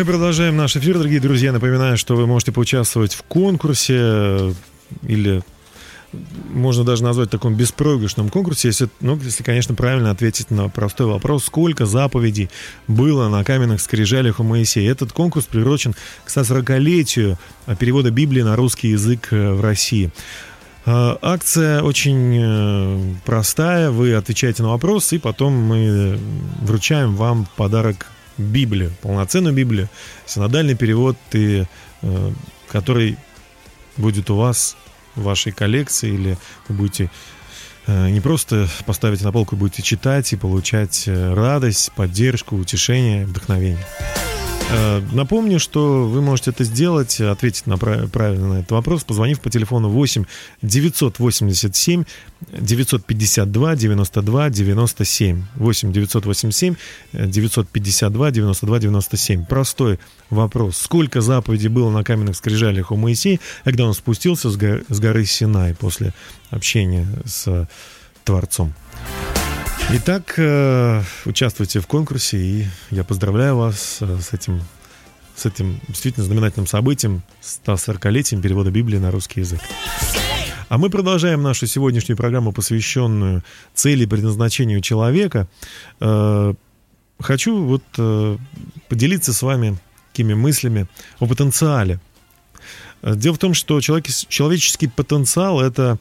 Мы 0.00 0.06
продолжаем 0.06 0.56
наш 0.56 0.78
эфир, 0.78 0.96
дорогие 0.96 1.20
друзья. 1.20 1.52
Напоминаю, 1.52 1.98
что 1.98 2.16
вы 2.16 2.26
можете 2.26 2.52
поучаствовать 2.52 3.12
в 3.12 3.22
конкурсе 3.22 3.96
э, 3.98 4.52
или 5.02 5.42
можно 6.48 6.84
даже 6.84 7.04
назвать 7.04 7.28
таком 7.28 7.54
беспроигрышном 7.54 8.30
конкурсе, 8.30 8.68
если, 8.68 8.88
ну, 9.00 9.20
если, 9.22 9.42
конечно, 9.42 9.74
правильно 9.74 10.10
ответить 10.10 10.50
на 10.50 10.70
простой 10.70 11.06
вопрос, 11.06 11.44
сколько 11.44 11.84
заповедей 11.84 12.48
было 12.88 13.28
на 13.28 13.44
каменных 13.44 13.82
скрижалях 13.82 14.40
у 14.40 14.42
Моисея. 14.42 14.90
Этот 14.90 15.12
конкурс 15.12 15.44
приурочен 15.44 15.94
к 16.24 16.30
140-летию 16.30 17.36
перевода 17.78 18.10
Библии 18.10 18.40
на 18.40 18.56
русский 18.56 18.88
язык 18.88 19.28
э, 19.32 19.52
в 19.52 19.60
России. 19.60 20.10
Э, 20.86 21.16
акция 21.20 21.82
очень 21.82 23.18
простая. 23.26 23.90
Вы 23.90 24.14
отвечаете 24.14 24.62
на 24.62 24.70
вопрос, 24.70 25.12
и 25.12 25.18
потом 25.18 25.52
мы 25.52 26.18
вручаем 26.62 27.16
вам 27.16 27.46
подарок 27.56 28.06
Библию, 28.40 28.92
полноценную 29.02 29.54
Библию, 29.54 29.88
синодальный 30.26 30.74
перевод, 30.74 31.16
и, 31.32 31.64
э, 32.02 32.32
который 32.68 33.16
будет 33.96 34.30
у 34.30 34.36
вас 34.36 34.76
вашей 35.14 35.52
коллекции, 35.52 36.14
или 36.14 36.38
вы 36.68 36.74
будете 36.74 37.10
э, 37.86 38.10
не 38.10 38.20
просто 38.20 38.68
поставить 38.86 39.22
на 39.22 39.32
полку, 39.32 39.56
будете 39.56 39.82
читать 39.82 40.32
и 40.32 40.36
получать 40.36 41.04
э, 41.06 41.34
радость, 41.34 41.92
поддержку, 41.92 42.56
утешение, 42.56 43.26
вдохновение. 43.26 43.84
Э, 44.72 45.02
напомню, 45.12 45.58
что 45.58 46.06
вы 46.06 46.22
можете 46.22 46.50
это 46.50 46.64
сделать, 46.64 47.20
ответить 47.20 47.66
на 47.66 47.76
правильно 47.76 48.48
на 48.48 48.58
этот 48.60 48.70
вопрос, 48.70 49.02
позвонив 49.04 49.40
по 49.40 49.50
телефону 49.50 49.88
8 49.88 50.24
987 50.62 52.04
952 52.52 53.76
92 53.76 54.50
97. 54.50 55.42
8 55.56 55.92
987 55.92 56.74
952 57.12 58.30
92 58.30 58.78
97. 58.78 59.44
Простой 59.44 59.98
вопрос. 60.30 60.76
Сколько 60.76 61.20
заповедей 61.20 61.68
было 61.68 61.90
на 61.90 62.04
каменных 62.04 62.36
скрижалях 62.36 62.92
у 62.92 62.96
Моисея, 62.96 63.40
когда 63.64 63.86
он 63.86 63.94
спустился 63.94 64.50
с 64.50 64.56
горы, 64.56 65.24
Синай 65.24 65.74
после 65.74 66.14
общения 66.50 67.08
с 67.24 67.68
Творцом? 68.24 68.72
Итак, 69.92 70.34
э, 70.36 71.02
участвуйте 71.24 71.80
в 71.80 71.88
конкурсе, 71.88 72.38
и 72.38 72.66
я 72.92 73.02
поздравляю 73.02 73.56
вас 73.56 73.98
э, 74.00 74.18
с 74.20 74.32
этим, 74.32 74.62
с 75.34 75.46
этим 75.46 75.80
действительно 75.88 76.24
знаменательным 76.24 76.68
событием, 76.68 77.22
140-летием 77.42 78.40
перевода 78.40 78.70
Библии 78.70 78.98
на 78.98 79.10
русский 79.10 79.40
язык. 79.40 79.58
А 80.68 80.78
мы 80.78 80.90
продолжаем 80.90 81.42
нашу 81.42 81.66
сегодняшнюю 81.66 82.16
программу, 82.16 82.52
посвященную 82.52 83.42
цели 83.74 84.04
и 84.04 84.06
предназначению 84.06 84.80
человека. 84.80 85.48
Э, 85.98 86.54
хочу 87.18 87.60
вот 87.64 87.82
поделиться 88.88 89.32
с 89.32 89.42
вами 89.42 89.76
такими 90.12 90.34
мыслями 90.34 90.86
о 91.18 91.26
потенциале. 91.26 91.98
Дело 93.02 93.34
в 93.34 93.38
том, 93.38 93.54
что 93.54 93.80
человеческий 93.80 94.86
потенциал— 94.86 95.60
это 95.62 95.98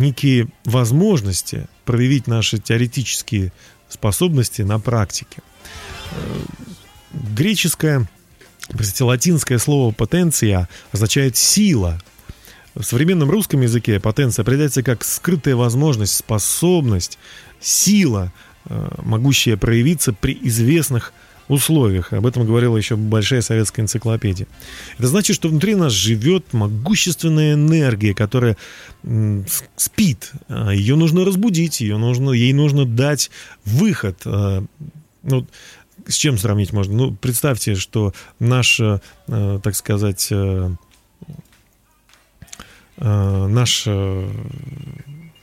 некие 0.00 0.48
возможности 0.64 1.68
проявить 1.84 2.26
наши 2.26 2.58
теоретические 2.58 3.52
способности 3.88 4.62
на 4.62 4.80
практике. 4.80 5.38
Э, 6.12 6.16
греческое, 7.12 8.08
простите, 8.68 9.04
латинское 9.04 9.58
слово 9.58 9.92
«потенция» 9.92 10.68
означает 10.92 11.36
«сила». 11.36 12.00
В 12.74 12.82
современном 12.82 13.30
русском 13.30 13.60
языке 13.60 13.98
потенция 13.98 14.42
определяется 14.44 14.82
как 14.82 15.04
скрытая 15.04 15.56
возможность, 15.56 16.14
способность, 16.14 17.18
сила, 17.60 18.32
э, 18.66 18.88
могущая 19.02 19.56
проявиться 19.56 20.12
при 20.12 20.38
известных 20.42 21.12
условиях. 21.50 22.12
Об 22.12 22.26
этом 22.26 22.46
говорила 22.46 22.76
еще 22.76 22.96
большая 22.96 23.42
советская 23.42 23.84
энциклопедия. 23.84 24.46
Это 24.98 25.08
значит, 25.08 25.36
что 25.36 25.48
внутри 25.48 25.74
нас 25.74 25.92
живет 25.92 26.52
могущественная 26.52 27.54
энергия, 27.54 28.14
которая 28.14 28.56
спит. 29.76 30.32
А, 30.48 30.70
ее 30.70 30.96
нужно 30.96 31.24
разбудить, 31.24 31.80
ее 31.80 31.96
нужно, 31.96 32.30
ей 32.30 32.52
нужно 32.52 32.84
дать 32.84 33.30
выход. 33.64 34.20
А, 34.24 34.64
ну, 35.22 35.46
с 36.06 36.14
чем 36.14 36.38
сравнить 36.38 36.72
можно? 36.72 36.94
Ну, 36.94 37.12
представьте, 37.14 37.74
что 37.74 38.12
наш, 38.38 38.80
э, 38.80 38.98
так 39.62 39.74
сказать, 39.74 40.28
э, 40.30 40.70
э, 42.96 43.46
наш 43.46 43.86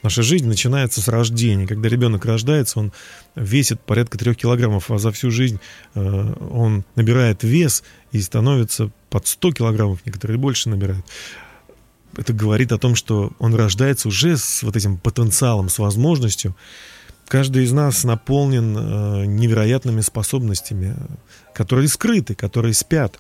Наша 0.08 0.24
жизнь 0.24 0.48
начинается 0.48 1.02
с 1.02 1.10
рождения. 1.10 1.67
Когда 1.67 1.89
ребенок 1.89 2.24
рождается, 2.24 2.80
он 2.80 2.93
весит 3.36 3.82
порядка 3.82 4.17
трех 4.17 4.38
килограммов, 4.38 4.89
а 4.89 5.00
за 5.00 5.12
всю 5.12 5.32
жизнь 5.32 5.60
э, 5.96 6.34
он 6.50 6.86
набирает 6.96 7.43
вес 7.43 7.84
и 8.13 8.22
становится 8.22 8.89
под 9.10 9.28
100 9.28 9.52
килограммов, 9.52 10.06
некоторые 10.06 10.38
больше 10.38 10.70
набирают. 10.70 11.06
Это 12.15 12.32
говорит 12.32 12.72
о 12.72 12.78
том, 12.78 12.96
что 12.96 13.34
он 13.38 13.54
рождается 13.54 14.08
уже 14.08 14.38
с 14.38 14.63
вот 14.63 14.78
этим 14.78 14.98
потенциалом, 14.98 15.67
с 15.67 15.78
возможностью. 15.78 16.56
Каждый 17.28 17.65
из 17.65 17.74
нас 17.74 18.06
наполнен 18.06 18.78
э, 18.78 19.26
невероятными 19.26 20.00
способностями, 20.00 20.96
которые 21.54 21.89
скрыты, 21.89 22.34
которые 22.34 22.74
спят. 22.74 23.20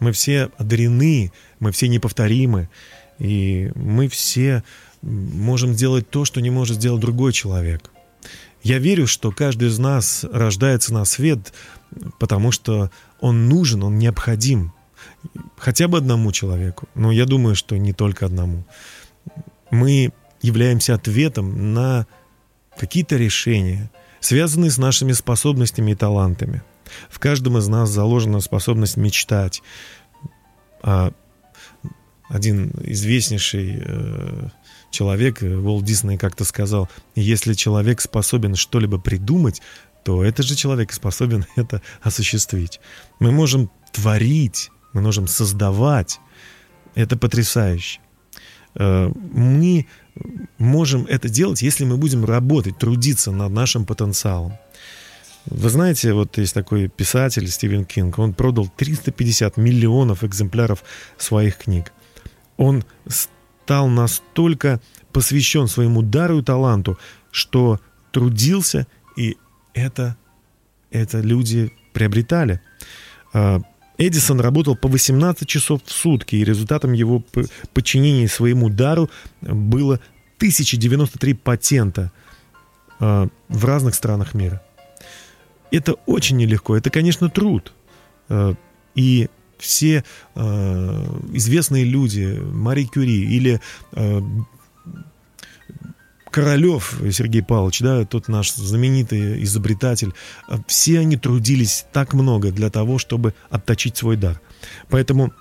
Мы 0.00 0.12
все 0.12 0.48
одарены, 0.56 1.30
мы 1.60 1.72
все 1.72 1.88
неповторимы, 1.88 2.70
и 3.18 3.70
мы 3.74 4.08
все 4.08 4.64
можем 5.06 5.74
сделать 5.74 6.10
то, 6.10 6.24
что 6.24 6.40
не 6.40 6.50
может 6.50 6.76
сделать 6.76 7.00
другой 7.00 7.32
человек. 7.32 7.90
Я 8.62 8.78
верю, 8.78 9.06
что 9.06 9.30
каждый 9.30 9.68
из 9.68 9.78
нас 9.78 10.24
рождается 10.30 10.92
на 10.92 11.04
свет, 11.04 11.52
потому 12.18 12.50
что 12.50 12.90
он 13.20 13.48
нужен, 13.48 13.84
он 13.84 13.98
необходим. 13.98 14.72
Хотя 15.56 15.88
бы 15.88 15.98
одному 15.98 16.32
человеку, 16.32 16.88
но 16.94 17.12
я 17.12 17.26
думаю, 17.26 17.54
что 17.54 17.76
не 17.76 17.92
только 17.92 18.26
одному. 18.26 18.64
Мы 19.70 20.12
являемся 20.42 20.94
ответом 20.94 21.74
на 21.74 22.06
какие-то 22.76 23.16
решения, 23.16 23.90
связанные 24.20 24.70
с 24.70 24.78
нашими 24.78 25.12
способностями 25.12 25.92
и 25.92 25.94
талантами. 25.94 26.62
В 27.08 27.18
каждом 27.18 27.58
из 27.58 27.68
нас 27.68 27.90
заложена 27.90 28.40
способность 28.40 28.96
мечтать. 28.96 29.62
А 30.82 31.12
один 32.28 32.72
известнейший 32.82 33.82
э, 33.84 34.48
человек, 34.90 35.42
э, 35.42 35.56
Уолт 35.56 35.84
Дисней 35.84 36.18
как-то 36.18 36.44
сказал, 36.44 36.88
если 37.14 37.54
человек 37.54 38.00
способен 38.00 38.54
что-либо 38.54 38.98
придумать, 38.98 39.62
то 40.04 40.22
этот 40.22 40.46
же 40.46 40.54
человек 40.54 40.92
способен 40.92 41.46
это 41.56 41.82
осуществить. 42.02 42.80
Мы 43.18 43.32
можем 43.32 43.70
творить, 43.92 44.70
мы 44.92 45.02
можем 45.02 45.26
создавать. 45.26 46.20
Это 46.94 47.16
потрясающе. 47.16 48.00
Э, 48.74 49.10
мы 49.32 49.86
можем 50.58 51.06
это 51.06 51.28
делать, 51.28 51.62
если 51.62 51.84
мы 51.84 51.96
будем 51.96 52.24
работать, 52.24 52.78
трудиться 52.78 53.32
над 53.32 53.52
нашим 53.52 53.84
потенциалом. 53.84 54.54
Вы 55.46 55.68
знаете, 55.70 56.12
вот 56.12 56.38
есть 56.38 56.54
такой 56.54 56.88
писатель 56.88 57.48
Стивен 57.48 57.84
Кинг, 57.84 58.18
он 58.18 58.34
продал 58.34 58.68
350 58.68 59.56
миллионов 59.56 60.24
экземпляров 60.24 60.82
своих 61.18 61.58
книг. 61.58 61.92
Он 62.56 62.84
стал 63.66 63.88
настолько 63.88 64.80
посвящен 65.12 65.66
своему 65.66 66.02
дару 66.02 66.38
и 66.38 66.42
таланту, 66.42 66.98
что 67.32 67.80
трудился, 68.12 68.86
и 69.16 69.36
это, 69.74 70.16
это 70.92 71.18
люди 71.18 71.72
приобретали. 71.92 72.60
А, 73.32 73.60
Эдисон 73.98 74.40
работал 74.40 74.76
по 74.76 74.86
18 74.86 75.48
часов 75.48 75.82
в 75.84 75.90
сутки, 75.90 76.36
и 76.36 76.44
результатом 76.44 76.92
его 76.92 77.24
подчинения 77.74 78.28
своему 78.28 78.68
дару 78.68 79.10
было 79.40 79.94
1093 80.36 81.34
патента 81.34 82.12
а, 83.00 83.26
в 83.48 83.64
разных 83.64 83.96
странах 83.96 84.34
мира. 84.34 84.62
Это 85.72 85.94
очень 86.06 86.36
нелегко, 86.36 86.76
это, 86.76 86.90
конечно, 86.90 87.28
труд. 87.28 87.72
А, 88.28 88.54
и 88.94 89.28
все 89.58 90.04
э, 90.34 91.20
известные 91.32 91.84
люди, 91.84 92.40
Мари 92.52 92.84
Кюри 92.84 93.24
или 93.24 93.60
э, 93.92 94.20
Королев 96.30 97.00
Сергей 97.12 97.42
Павлович, 97.42 97.80
да, 97.80 98.04
тот 98.04 98.28
наш 98.28 98.52
знаменитый 98.52 99.42
изобретатель, 99.44 100.12
э, 100.48 100.56
все 100.66 101.00
они 101.00 101.16
трудились 101.16 101.86
так 101.92 102.12
много 102.12 102.50
для 102.52 102.68
того, 102.68 102.98
чтобы 102.98 103.32
отточить 103.48 103.96
свой 103.96 104.16
дар. 104.16 104.40
Поэтому, 104.90 105.32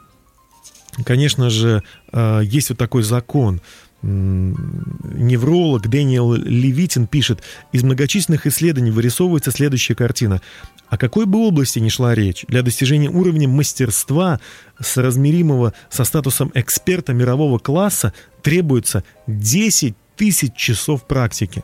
конечно 1.04 1.49
же, 1.49 1.84
э, 2.13 2.41
есть 2.45 2.69
вот 2.69 2.78
такой 2.78 3.04
закон. 3.04 3.62
Невролог 4.05 5.87
Дэниел 5.87 6.35
Левитин 6.35 7.07
пишет, 7.07 7.41
из 7.71 7.81
многочисленных 7.83 8.45
исследований 8.45 8.91
вырисовывается 8.91 9.49
следующая 9.49 9.95
картина. 9.95 10.43
О 10.89 10.97
какой 10.97 11.25
бы 11.25 11.39
области 11.39 11.79
ни 11.79 11.89
шла 11.89 12.13
речь, 12.13 12.45
для 12.47 12.61
достижения 12.61 13.09
уровня 13.09 13.47
мастерства, 13.47 14.39
соразмеримого 14.79 15.73
со 15.89 16.03
статусом 16.03 16.51
эксперта 16.53 17.13
мирового 17.13 17.57
класса, 17.57 18.13
требуется 18.43 19.03
10 19.25 19.95
тысяч 20.15 20.53
часов 20.55 21.07
практики. 21.07 21.63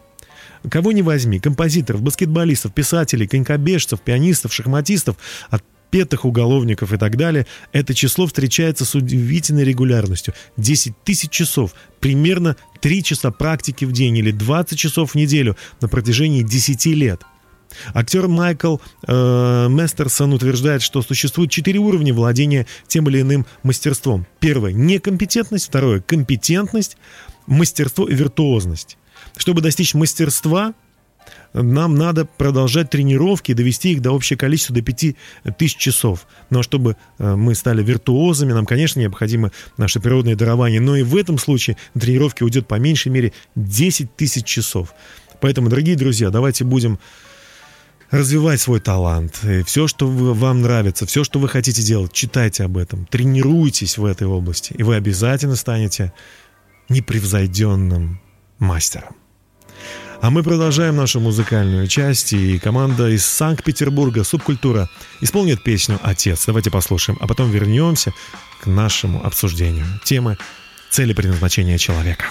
Кого 0.67 0.91
не 0.93 1.04
возьми, 1.04 1.39
композиторов, 1.39 2.01
баскетболистов, 2.01 2.73
писателей, 2.73 3.27
конькобежцев, 3.27 4.01
пианистов, 4.01 4.51
шахматистов, 4.51 5.17
отпетых 5.91 6.25
уголовников 6.25 6.93
и 6.93 6.97
так 6.97 7.17
далее, 7.17 7.45
это 7.73 7.93
число 7.93 8.25
встречается 8.25 8.86
с 8.86 8.95
удивительной 8.95 9.65
регулярностью. 9.65 10.34
10 10.58 10.93
тысяч 11.04 11.30
часов, 11.30 11.73
примерно 11.99 12.56
3 12.80 13.04
часа 13.04 13.32
практики 13.32 13.84
в 13.84 13.91
день 13.91 14.17
или 14.17 14.32
20 14.32 14.80
часов 14.80 15.12
в 15.12 15.15
неделю 15.15 15.58
на 15.82 15.89
протяжении 15.89 16.43
10 16.43 16.86
лет. 16.88 17.21
Актер 17.93 18.27
Майкл 18.27 18.77
э, 19.08 19.67
Местерсон 19.69 20.34
утверждает, 20.34 20.82
что 20.82 21.01
существует 21.01 21.51
четыре 21.51 21.80
уровня 21.80 22.13
владения 22.13 22.67
тем 22.88 23.08
или 23.10 23.21
иным 23.21 23.45
мастерством. 23.63 24.25
Первое– 24.39 24.71
некомпетентность. 24.73 25.67
Второе– 25.67 26.01
компетентность. 26.08 26.97
Мастерство 27.47 28.08
и 28.08 28.13
виртуозность. 28.13 28.97
Чтобы 29.38 29.62
достичь 29.62 29.93
мастерства, 29.93 30.73
нам 31.53 31.95
надо 31.95 32.25
продолжать 32.25 32.89
тренировки, 32.89 33.53
довести 33.53 33.91
их 33.91 34.01
до 34.01 34.15
общего 34.15 34.38
количества 34.38 34.75
до 34.75 34.81
5000 34.81 35.77
часов. 35.77 36.25
Но 36.49 36.55
ну, 36.55 36.60
а 36.60 36.63
чтобы 36.63 36.95
э, 37.19 37.36
мы 37.36 37.55
стали 37.55 37.84
виртуозами, 37.84 38.53
нам, 38.53 38.65
конечно, 38.65 38.99
необходимо 38.99 39.51
наше 39.77 39.99
природное 39.99 40.36
дарование. 40.36 40.79
Но 40.79 40.95
и 40.95 41.03
в 41.03 41.15
этом 41.15 41.38
случае 41.38 41.77
на 41.93 42.01
тренировки 42.01 42.43
уйдет 42.43 42.67
по 42.67 42.75
меньшей 42.75 43.10
мере 43.10 43.34
10 43.55 44.15
тысяч 44.15 44.45
часов. 44.45 44.93
Поэтому, 45.41 45.69
дорогие 45.69 45.95
друзья, 45.95 46.29
давайте 46.29 46.63
будем 46.63 46.99
развивать 48.12 48.62
свой 48.62 48.79
талант. 48.79 49.43
И 49.43 49.63
все, 49.63 49.88
что 49.88 50.07
вам 50.07 50.62
нравится, 50.62 51.05
все, 51.05 51.23
что 51.23 51.39
вы 51.39 51.49
хотите 51.49 51.81
делать, 51.81 52.13
читайте 52.13 52.63
об 52.63 52.77
этом, 52.77 53.05
тренируйтесь 53.05 53.97
в 53.97 54.05
этой 54.05 54.27
области, 54.27 54.73
и 54.73 54.84
вы 54.84 54.95
обязательно 54.95 55.55
станете 55.55 56.13
непревзойденным 56.89 58.21
мастером. 58.60 59.15
А 60.21 60.29
мы 60.29 60.43
продолжаем 60.43 60.97
нашу 60.97 61.19
музыкальную 61.19 61.88
часть, 61.88 62.31
и 62.31 62.60
команда 62.60 63.10
из 63.10 63.25
Санкт-Петербурга 63.25 64.23
«Субкультура» 64.23 64.88
исполнит 65.19 65.63
песню 65.63 65.99
«Отец». 66.03 66.45
Давайте 66.45 66.69
послушаем, 66.69 67.17
а 67.19 67.25
потом 67.25 67.49
вернемся 67.49 68.13
к 68.62 68.67
нашему 68.67 69.25
обсуждению 69.25 69.88
темы 70.03 70.38
цели 70.91 71.13
предназначения 71.13 71.79
человека. 71.79 72.25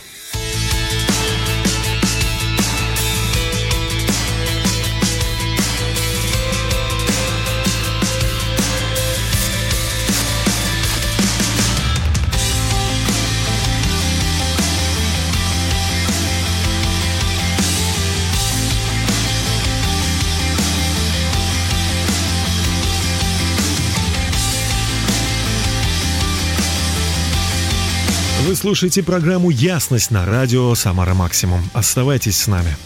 Вы 28.51 28.57
слушаете 28.57 29.05
программу 29.05 29.51
«Ясность» 29.51 30.11
на 30.11 30.27
радио 30.27 30.75
«Самара 30.75 31.15
Максимум». 31.15 31.63
Оставайтесь 31.73 32.37
с 32.37 32.49
нами. 32.49 32.77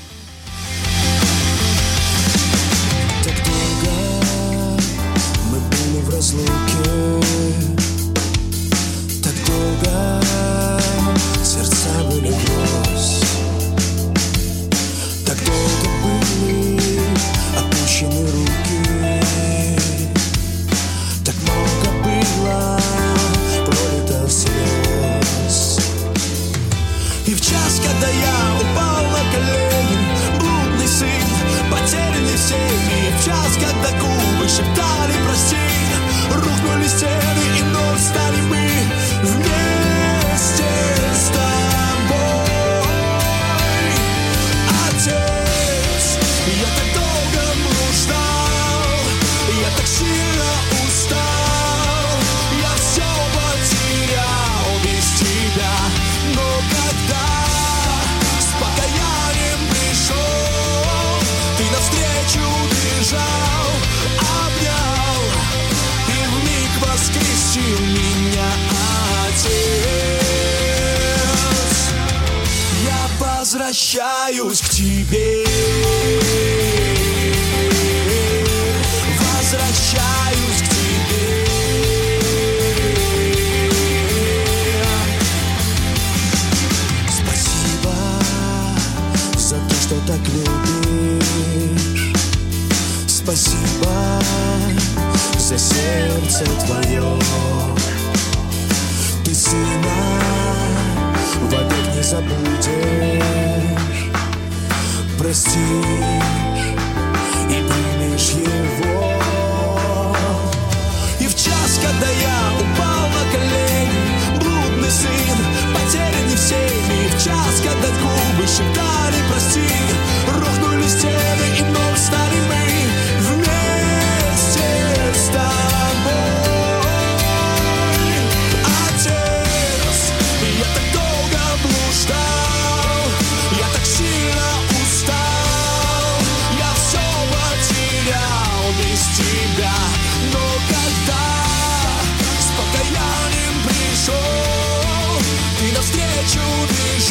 простишь 105.24 106.43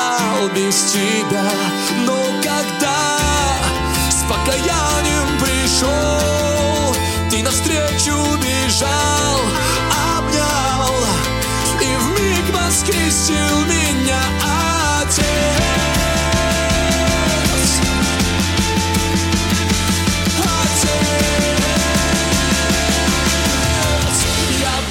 потерял 0.00 0.48
без 0.54 0.92
тебя. 0.92 1.50
Но 2.06 2.16
когда 2.42 3.18
с 4.10 4.22
покаянием 4.28 5.38
пришел, 5.38 6.94
ты 7.30 7.42
навстречу 7.42 8.16
бежал, 8.38 9.40
обнял 10.16 10.94
и 11.80 11.96
вмиг 11.96 12.44
воскресил 12.54 13.64
меня, 13.66 14.22
Отец. 15.02 15.24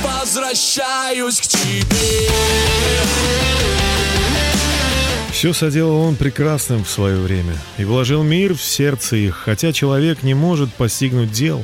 Возвращаюсь 0.03 1.39
к 1.41 1.47
тебе. 1.47 2.68
Все 5.39 5.53
соделал 5.53 6.01
он 6.01 6.17
прекрасным 6.17 6.83
в 6.83 6.89
свое 6.89 7.15
время 7.15 7.55
и 7.77 7.85
вложил 7.85 8.23
мир 8.23 8.55
в 8.55 8.61
сердце 8.61 9.15
их, 9.15 9.37
хотя 9.37 9.71
человек 9.71 10.21
не 10.21 10.33
может 10.33 10.73
постигнуть 10.73 11.31
дел, 11.31 11.63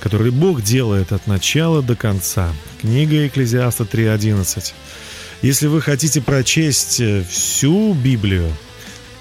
которые 0.00 0.32
Бог 0.32 0.60
делает 0.60 1.12
от 1.12 1.28
начала 1.28 1.82
до 1.82 1.94
конца. 1.94 2.52
Книга 2.80 3.24
Экклезиаста 3.24 3.84
3.11. 3.84 4.72
Если 5.40 5.68
вы 5.68 5.80
хотите 5.80 6.20
прочесть 6.20 6.98
э, 6.98 7.22
всю 7.30 7.94
Библию, 7.94 8.52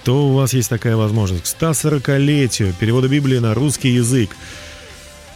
то 0.04 0.30
у 0.30 0.34
вас 0.34 0.56
есть 0.56 0.70
такая 0.70 0.96
возможность. 0.96 1.44
К 1.54 1.62
140-летию 1.62 2.74
перевода 2.80 3.08
Библии 3.08 3.38
на 3.38 3.54
русский 3.54 3.90
язык– 3.90 4.36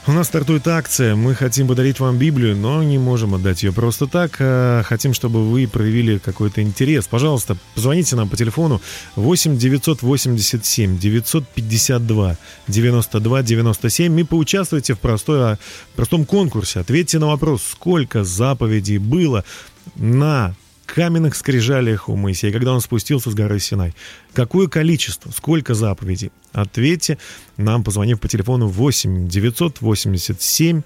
у 0.08 0.12
нас 0.12 0.28
стартует 0.28 0.68
акция. 0.68 1.16
Мы 1.16 1.34
хотим 1.34 1.68
подарить 1.68 2.00
вам 2.00 2.18
Библию, 2.18 2.56
но 2.56 2.84
не 2.84 2.98
можем 2.98 3.34
отдать 3.34 3.64
ее 3.64 3.74
просто 3.74 4.08
так. 4.08 4.38
А 4.40 4.84
хотим, 4.84 5.14
чтобы 5.14 5.50
вы 5.50 5.68
проявили 5.68 6.20
какой-то 6.20 6.62
интерес. 6.62 7.08
Пожалуйста, 7.08 7.58
позвоните 7.74 8.16
нам 8.16 8.30
по 8.30 8.38
телефону 8.38 8.82
8 9.16 9.58
987 9.58 10.98
952 10.98 12.38
92 12.68 13.42
97 13.44 14.20
и 14.20 14.24
поучаствуйте 14.24 14.94
в 14.94 15.00
простой, 15.00 15.58
простом 15.96 16.26
конкурсе. 16.26 16.82
Ответьте 16.82 17.18
на 17.20 17.28
вопрос, 17.28 17.64
сколько 17.64 18.24
заповедей 18.24 19.00
было 19.00 19.44
на 19.96 20.56
каменных 20.86 21.36
скрижалях 21.36 22.10
у 22.10 22.16
Моисея, 22.16 22.52
когда 22.52 22.74
он 22.74 22.82
спустился 22.82 23.32
с 23.32 23.34
горы 23.34 23.60
Синай. 23.60 23.94
Какое 24.34 24.68
количество, 24.68 25.32
сколько 25.32 25.74
заповедей? 25.74 26.32
Ответьте 26.54 27.18
нам, 27.58 27.84
позвонив 27.84 28.20
по 28.20 28.28
телефону 28.28 28.68
8 28.68 29.28
987 29.28 30.82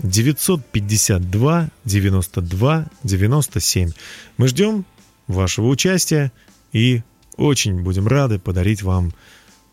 952 0.00 1.68
92 1.84 2.86
97. 3.02 3.90
Мы 4.36 4.48
ждем 4.48 4.84
вашего 5.26 5.68
участия 5.68 6.32
и 6.72 7.02
очень 7.36 7.82
будем 7.82 8.06
рады 8.06 8.38
подарить 8.38 8.82
вам 8.82 9.12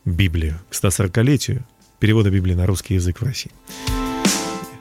Библию 0.05 0.59
к 0.69 0.73
140-летию 0.73 1.63
перевода 1.99 2.29
Библии 2.29 2.55
на 2.55 2.65
русский 2.65 2.95
язык 2.95 3.21
в 3.21 3.23
России. 3.23 3.51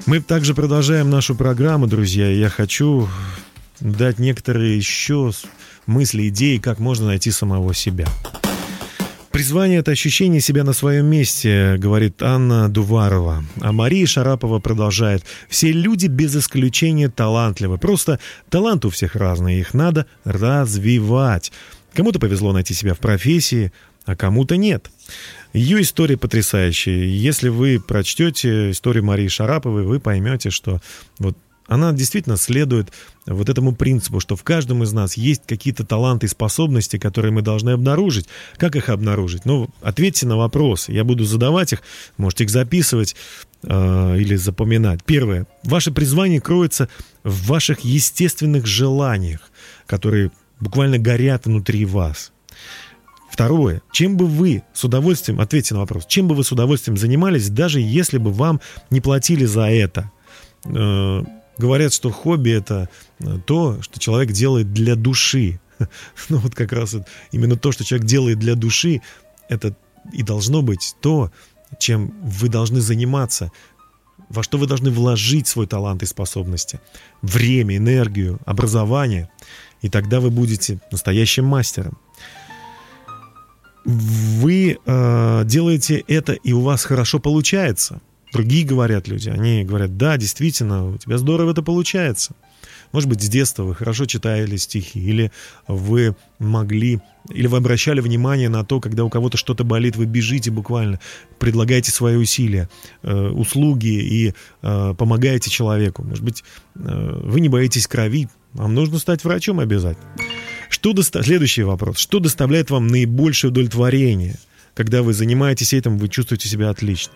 Мы 0.07 0.21
также 0.21 0.55
продолжаем 0.55 1.11
нашу 1.11 1.35
программу, 1.35 1.87
друзья. 1.87 2.31
Я 2.31 2.49
хочу 2.49 3.09
дать 3.81 4.19
некоторые 4.19 4.77
еще 4.77 5.33
мысли, 5.87 6.29
идеи, 6.29 6.59
как 6.59 6.79
можно 6.79 7.07
найти 7.07 7.31
самого 7.31 7.75
себя. 7.75 8.07
Призвание– 9.31 9.79
это 9.81 9.93
ощущение 9.93 10.41
себя 10.41 10.65
на 10.65 10.73
своем 10.73 11.07
месте, 11.07 11.77
говорит 11.79 12.21
Анна 12.21 12.69
Дуварова. 12.69 13.45
А 13.61 13.73
Мария 13.73 14.05
Шарапова 14.05 14.59
продолжает. 14.59 15.25
Все 15.49 15.71
люди 15.71 16.09
без 16.09 16.35
исключения 16.35 17.09
талантливы. 17.09 17.79
Просто 17.79 18.19
талант 18.49 18.85
у 18.85 18.91
всех 18.91 19.15
разный, 19.15 19.61
их 19.61 19.73
надо 19.73 20.07
развивать. 20.25 21.53
Кому-то 21.95 22.19
повезло 22.19 22.53
найти 22.53 22.75
себя 22.75 22.95
в 22.95 22.99
профессии, 22.99 23.73
а 24.05 24.17
кому-то 24.17 24.57
нет. 24.57 24.91
Ее 25.53 25.81
история 25.83 26.17
потрясающая. 26.17 27.05
Если 27.05 27.49
вы 27.49 27.81
прочтете 27.81 28.73
историю 28.73 29.05
Марии 29.05 29.29
Шараповой, 29.29 29.85
вы 29.85 30.01
поймете, 30.01 30.51
что 30.51 30.81
вот 31.19 31.37
она 31.71 31.93
действительно 31.93 32.37
следует 32.37 32.93
вот 33.27 33.49
этому 33.49 33.73
принципу, 33.73 34.19
что 34.19 34.35
в 34.35 34.43
каждом 34.43 34.83
из 34.83 34.93
нас 34.93 35.17
есть 35.17 35.43
какие-то 35.47 35.87
таланты 35.87 36.27
и 36.27 36.29
способности, 36.29 36.99
которые 36.99 37.31
мы 37.31 37.43
должны 37.43 37.71
обнаружить. 37.71 38.27
Как 38.57 38.75
их 38.75 38.89
обнаружить? 38.89 39.45
Ну, 39.45 39.71
ответьте 39.81 40.27
на 40.27 40.37
вопросы. 40.37 40.91
Я 40.91 41.05
буду 41.05 41.25
задавать 41.25 41.73
их, 41.73 41.83
можете 42.17 42.43
их 42.43 42.51
записывать 42.51 43.15
э, 43.63 44.17
или 44.19 44.35
запоминать. 44.35 45.05
Первое. 45.05 45.47
Ваше 45.63 45.93
призвание 45.93 46.41
кроется 46.41 46.89
в 47.23 47.47
ваших 47.47 47.81
естественных 47.81 48.67
желаниях, 48.67 49.53
которые 49.87 50.33
буквально 50.59 50.99
горят 50.99 51.47
внутри 51.47 51.85
вас. 51.85 52.33
Второе. 53.31 53.81
Чем 53.93 54.17
бы 54.17 54.27
вы 54.27 54.65
с 54.75 54.83
удовольствием, 54.83 55.41
ответьте 55.41 55.75
на 55.75 55.81
вопрос, 55.81 56.05
чем 56.07 56.27
бы 56.27 56.35
вы 56.35 56.43
с 56.43 56.51
удовольствием 56.51 56.97
занимались, 56.97 57.49
даже 57.49 57.81
если 57.81 58.19
бы 58.19 58.33
вам 58.33 58.61
не 58.91 59.01
платили 59.01 59.45
за 59.45 59.71
это? 59.71 60.11
Говорят, 61.59 61.93
что 61.93 62.11
хобби 62.11 62.51
это 62.51 62.89
э, 63.19 63.39
то, 63.47 63.83
что 63.83 64.01
человек 64.01 64.33
делает 64.33 64.73
для 64.73 64.95
души. 64.97 65.61
Ну 66.29 66.39
вот 66.39 66.55
как 66.55 66.73
раз 66.73 66.97
именно 67.33 67.57
то, 67.57 67.73
что 67.73 67.85
человек 67.85 68.07
делает 68.07 68.39
для 68.39 68.55
души, 68.55 69.01
это 69.49 69.75
и 70.13 70.23
должно 70.23 70.63
быть 70.63 70.95
то, 71.01 71.31
чем 71.79 72.13
вы 72.23 72.49
должны 72.49 72.81
заниматься, 72.81 73.51
во 74.29 74.43
что 74.43 74.59
вы 74.59 74.67
должны 74.67 74.91
вложить 74.91 75.49
свой 75.49 75.67
талант 75.67 76.03
и 76.03 76.07
способности, 76.07 76.81
время, 77.23 77.77
энергию, 77.77 78.39
образование, 78.45 79.31
и 79.81 79.89
тогда 79.89 80.21
вы 80.21 80.31
будете 80.31 80.81
настоящим 80.93 81.47
мастером. 81.47 81.99
Вы 83.85 84.79
э, 84.85 85.43
делаете 85.47 86.05
это, 86.07 86.35
и 86.35 86.53
у 86.53 86.61
вас 86.61 86.85
хорошо 86.85 87.19
получается– 87.19 88.01
Другие 88.33 88.65
говорят 88.65 89.09
люди, 89.09 89.29
они 89.29 89.65
говорят, 89.65 89.97
да, 89.97 90.17
действительно, 90.17 90.91
у 90.91 90.99
тебя 90.99 91.19
здорово 91.19 91.51
это 91.51 91.63
получается. 91.63 92.35
Может 92.93 93.09
быть, 93.09 93.23
с 93.23 93.29
детства 93.29 93.63
вы 93.63 93.75
хорошо 93.75 94.07
читали 94.07 94.57
стихи, 94.57 94.99
или 94.99 95.31
вы 95.69 96.17
могли, 96.39 97.01
или 97.29 97.47
вы 97.47 97.59
обращали 97.59 98.01
внимание 98.01 98.49
на 98.49 98.65
то, 98.65 98.81
когда 98.81 99.05
у 99.05 99.11
кого-то 99.11 99.37
что-то 99.37 99.63
болит, 99.63 99.97
вы 99.97 100.07
бежите 100.07 100.51
буквально, 100.51 100.99
предлагаете 101.39 101.93
свои 101.93 102.17
усилия, 102.17 102.69
э, 103.03 103.29
услуги 103.29 103.87
и 103.87 104.35
э, 104.63 104.95
помогаете 104.99 105.51
человеку. 105.51 106.03
Может 106.03 106.25
быть, 106.25 106.43
э, 106.75 107.21
вы 107.23 107.41
не 107.41 107.49
боитесь 107.49 107.87
крови, 107.87 108.29
вам 108.53 108.75
нужно 108.75 108.99
стать 108.99 109.23
врачом 109.23 109.61
обязательно. 109.61 110.11
Что 110.69 110.93
доста... 110.93 111.23
Следующий 111.23 111.63
вопрос. 111.63 111.99
Что 111.99 112.19
доставляет 112.19 112.71
вам 112.71 112.89
наибольшее 112.89 113.51
удовлетворение? 113.51 114.37
Когда 114.75 115.03
вы 115.03 115.13
занимаетесь 115.13 115.73
этим, 115.73 115.99
вы 115.99 116.09
чувствуете 116.09 116.49
себя 116.49 116.71
отлично. 116.71 117.13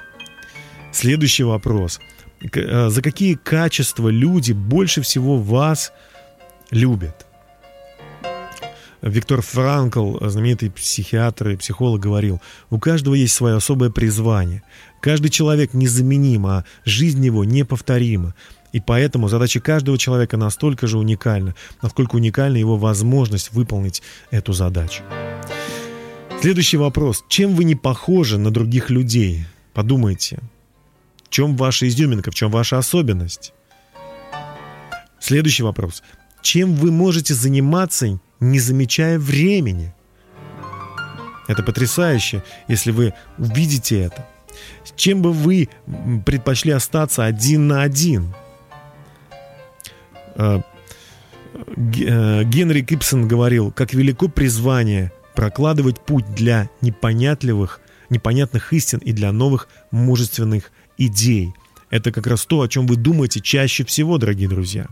Следующий 0.95 1.43
вопрос. 1.43 1.99
Э, 2.53 2.89
за 2.89 3.03
какие 3.03 3.35
качества 3.35 4.09
люди 4.09 4.53
больше 4.53 5.03
всего 5.03 5.39
вас 5.39 5.93
любят? 6.71 7.27
Виктор 9.03 9.43
Франкл, 9.43 10.17
знаменитый 10.29 10.71
психиатр 10.71 11.49
и 11.49 11.57
психолог, 11.57 12.01
говорил, 12.01 12.41
у 12.71 12.79
каждого 12.79 13.15
есть 13.15 13.35
свое 13.35 13.57
особое 13.57 13.91
призвание. 13.91 14.63
Каждый 15.03 15.31
человек 15.31 15.75
незаменим, 15.75 16.47
а 16.47 16.65
жизнь 16.85 17.25
его 17.27 17.45
неповторима. 17.45 18.35
И 18.73 18.81
поэтому 18.81 19.29
задача 19.29 19.61
каждого 19.61 19.99
человека 19.99 20.37
настолько 20.37 20.87
же 20.87 20.99
уникальна, 20.99 21.57
насколько 21.83 22.15
уникальна 22.15 22.57
его 22.57 22.77
возможность 22.77 23.53
выполнить 23.53 24.01
эту 24.31 24.53
задачу. 24.53 25.03
Следующий 26.41 26.77
вопрос. 26.77 27.25
Чем 27.29 27.57
вы 27.57 27.65
не 27.65 27.75
похожи 27.75 28.39
на 28.39 28.53
других 28.53 28.91
людей? 28.91 29.45
Подумайте 29.73 30.39
чем 31.35 31.57
ваша 31.57 31.89
изюминка, 31.89 32.31
в 32.31 32.35
чем 32.37 32.49
ваша 32.49 32.79
особенность? 32.79 33.55
Следующий 35.19 35.65
вопрос. 35.65 36.05
Чем 36.43 36.77
вы 36.77 36.93
можете 36.93 37.35
заниматься, 37.35 38.21
не 38.39 38.61
замечая 38.61 39.19
времени? 39.19 39.93
Это 41.49 41.65
потрясающе, 41.65 42.45
если 42.69 42.93
вы 42.93 43.15
увидите 43.37 43.99
это. 43.99 44.29
Чем 44.95 45.23
бы 45.23 45.33
вы 45.33 45.71
предпочли 46.25 46.71
остаться 46.71 47.25
один 47.25 47.67
на 47.67 47.83
один? 47.83 48.33
А, 50.37 50.61
э, 51.67 52.45
Генри 52.45 52.83
Кипсон 52.83 53.27
говорил, 53.27 53.73
как 53.73 53.93
велико 53.93 54.29
призвание 54.29 55.11
прокладывать 55.35 55.99
путь 55.99 56.33
для 56.33 56.71
непонятливых, 56.81 57.81
непонятных 58.09 58.73
истин 58.73 59.01
и 59.01 59.11
для 59.11 59.33
новых 59.33 59.67
мужественных 59.91 60.71
идей. 60.99 61.55
Это 61.91 62.13
как 62.13 62.27
раз 62.27 62.45
то, 62.47 62.63
о 62.63 62.69
чем 62.69 62.87
вы 62.87 62.97
думаете 62.97 63.41
чаще 63.41 63.85
всего, 63.85 64.19
дорогие 64.19 64.49
друзья. 64.49 64.89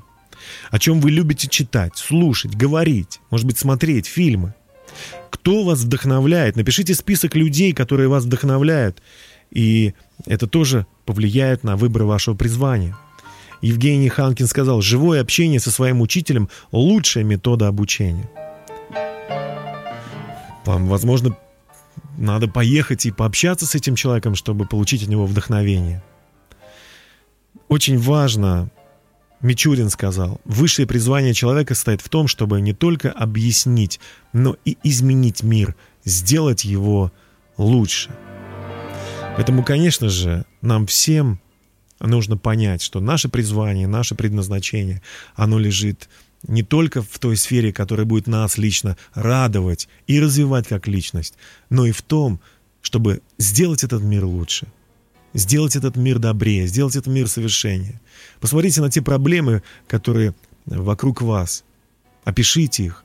О 0.70 0.78
чем 0.78 1.00
вы 1.00 1.10
любите 1.10 1.48
читать, 1.48 1.96
слушать, 1.96 2.54
говорить, 2.54 3.20
может 3.30 3.46
быть, 3.46 3.58
смотреть 3.58 4.06
фильмы. 4.06 4.54
Кто 5.30 5.64
вас 5.64 5.80
вдохновляет? 5.80 6.56
Напишите 6.56 6.94
список 6.94 7.34
людей, 7.34 7.72
которые 7.72 8.08
вас 8.08 8.24
вдохновляют. 8.24 9.02
И 9.50 9.94
это 10.26 10.46
тоже 10.46 10.86
повлияет 11.04 11.64
на 11.64 11.76
выбор 11.76 12.04
вашего 12.04 12.34
призвания. 12.34 12.96
Евгений 13.60 14.08
Ханкин 14.08 14.46
сказал, 14.46 14.80
живое 14.80 15.20
общение 15.20 15.60
со 15.60 15.70
своим 15.70 16.00
учителем– 16.00 16.48
лучшая 16.72 17.22
метода 17.22 17.68
обучения. 17.68 18.28
Вам, 20.64 20.88
возможно, 20.88 21.36
надо 22.18 22.48
поехать 22.48 23.06
и 23.06 23.10
пообщаться 23.10 23.66
с 23.66 23.74
этим 23.74 23.94
человеком, 23.94 24.34
чтобы 24.34 24.66
получить 24.66 25.02
от 25.02 25.08
него 25.08 25.26
вдохновение. 25.26 26.02
Очень 27.68 27.98
важно, 27.98 28.70
Мичурин 29.40 29.90
сказал, 29.90 30.40
высшее 30.44 30.86
призвание 30.86 31.34
человека 31.34 31.74
стоит 31.74 32.00
в 32.00 32.08
том, 32.08 32.28
чтобы 32.28 32.60
не 32.60 32.74
только 32.74 33.10
объяснить, 33.10 33.98
но 34.32 34.56
и 34.64 34.76
изменить 34.82 35.42
мир, 35.42 35.74
сделать 36.04 36.64
его 36.64 37.12
лучше. 37.56 38.10
Поэтому, 39.36 39.64
конечно 39.64 40.08
же, 40.08 40.44
нам 40.60 40.86
всем 40.86 41.40
нужно 41.98 42.36
понять, 42.36 42.82
что 42.82 43.00
наше 43.00 43.28
призвание, 43.28 43.86
наше 43.86 44.14
предназначение, 44.14 45.02
оно 45.34 45.58
лежит 45.58 46.08
не 46.46 46.62
только 46.62 47.02
в 47.02 47.18
той 47.18 47.36
сфере, 47.36 47.72
которая 47.72 48.06
будет 48.06 48.26
нас 48.26 48.58
лично 48.58 48.96
радовать 49.14 49.88
и 50.06 50.20
развивать 50.20 50.66
как 50.66 50.88
личность, 50.88 51.34
но 51.70 51.86
и 51.86 51.92
в 51.92 52.02
том, 52.02 52.40
чтобы 52.80 53.22
сделать 53.38 53.84
этот 53.84 54.02
мир 54.02 54.24
лучше, 54.24 54.66
сделать 55.34 55.76
этот 55.76 55.96
мир 55.96 56.18
добрее, 56.18 56.66
сделать 56.66 56.96
этот 56.96 57.12
мир 57.12 57.28
совершеннее. 57.28 58.00
Посмотрите 58.40 58.80
на 58.80 58.90
те 58.90 59.02
проблемы, 59.02 59.62
которые 59.86 60.34
вокруг 60.66 61.22
вас. 61.22 61.64
Опишите 62.24 62.84
их. 62.84 63.04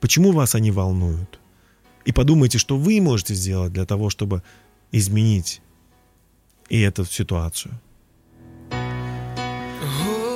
Почему 0.00 0.32
вас 0.32 0.54
они 0.54 0.70
волнуют? 0.70 1.38
И 2.04 2.12
подумайте, 2.12 2.58
что 2.58 2.76
вы 2.76 3.00
можете 3.00 3.34
сделать 3.34 3.72
для 3.72 3.86
того, 3.86 4.10
чтобы 4.10 4.42
изменить 4.92 5.62
и 6.68 6.80
эту 6.80 7.04
ситуацию. 7.04 7.80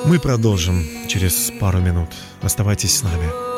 Мы 0.09 0.19
продолжим 0.19 0.87
через 1.07 1.53
пару 1.61 1.81
минут. 1.81 2.09
Оставайтесь 2.41 2.97
с 2.97 3.03
нами. 3.03 3.58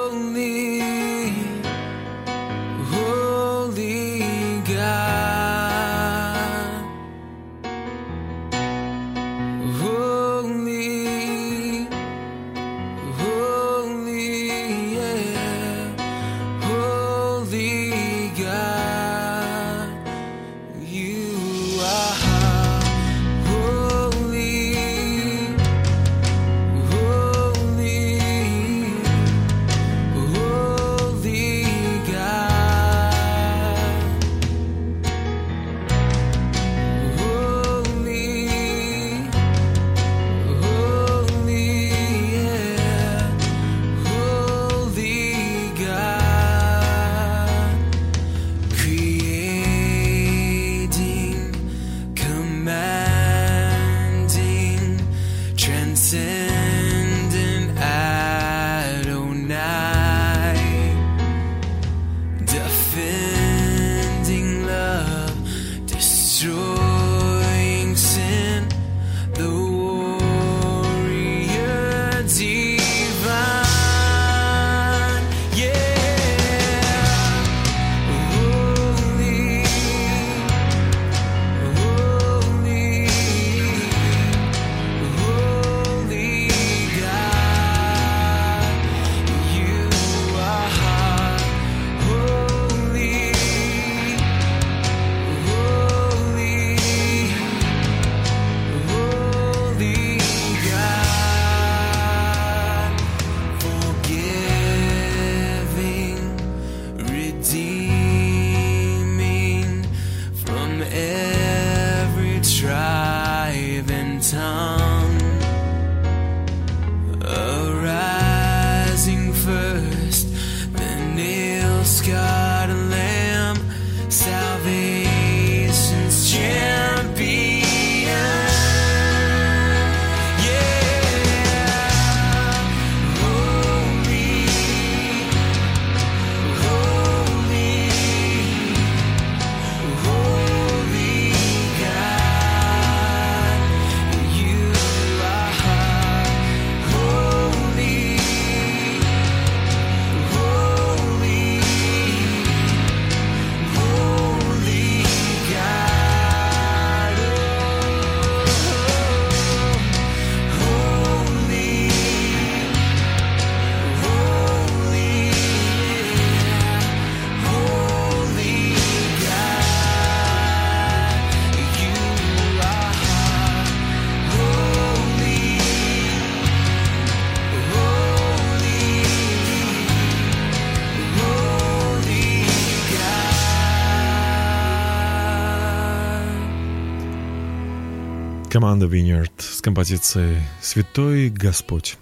Команда 188.51 188.87
Vineyard 188.87 189.31
с 189.39 189.61
композицией 189.61 190.43
«Святой 190.61 191.29
Господь», 191.31 191.97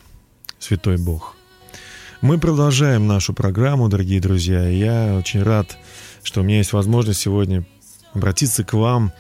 «Святой 0.59 0.97
Бог». 0.97 1.37
Мы 2.23 2.39
продолжаем 2.39 3.07
нашу 3.07 3.35
программу, 3.35 3.91
дорогие 3.91 4.19
друзья. 4.19 4.67
Я 4.67 5.15
очень 5.15 5.43
рад, 5.43 5.77
что 6.23 6.41
у 6.41 6.45
меня 6.45 6.57
есть 6.57 6.73
возможность 6.73 7.21
сегодня 7.21 7.67
обратиться 8.15 8.65
к 8.65 8.73
вам 8.73 9.13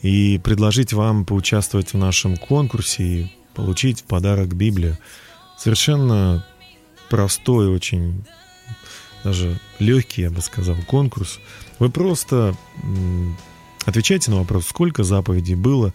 и 0.00 0.38
предложить 0.38 0.92
вам 0.92 1.24
поучаствовать 1.24 1.92
в 1.92 1.98
нашем 1.98 2.36
конкурсе 2.36 3.02
и 3.02 3.32
получить 3.54 4.02
в 4.02 4.04
подарок 4.04 4.54
Библию. 4.54 4.96
Совершенно 5.58 6.46
простой, 7.10 7.66
очень 7.66 8.24
даже 9.24 9.58
легкий, 9.80 10.22
я 10.22 10.30
бы 10.30 10.40
сказал, 10.40 10.76
конкурс. 10.86 11.40
Вы 11.80 11.90
просто 11.90 12.54
отвечайте 13.86 14.30
на 14.30 14.38
вопрос, 14.38 14.68
сколько 14.68 15.02
заповедей 15.02 15.56
было 15.56 15.92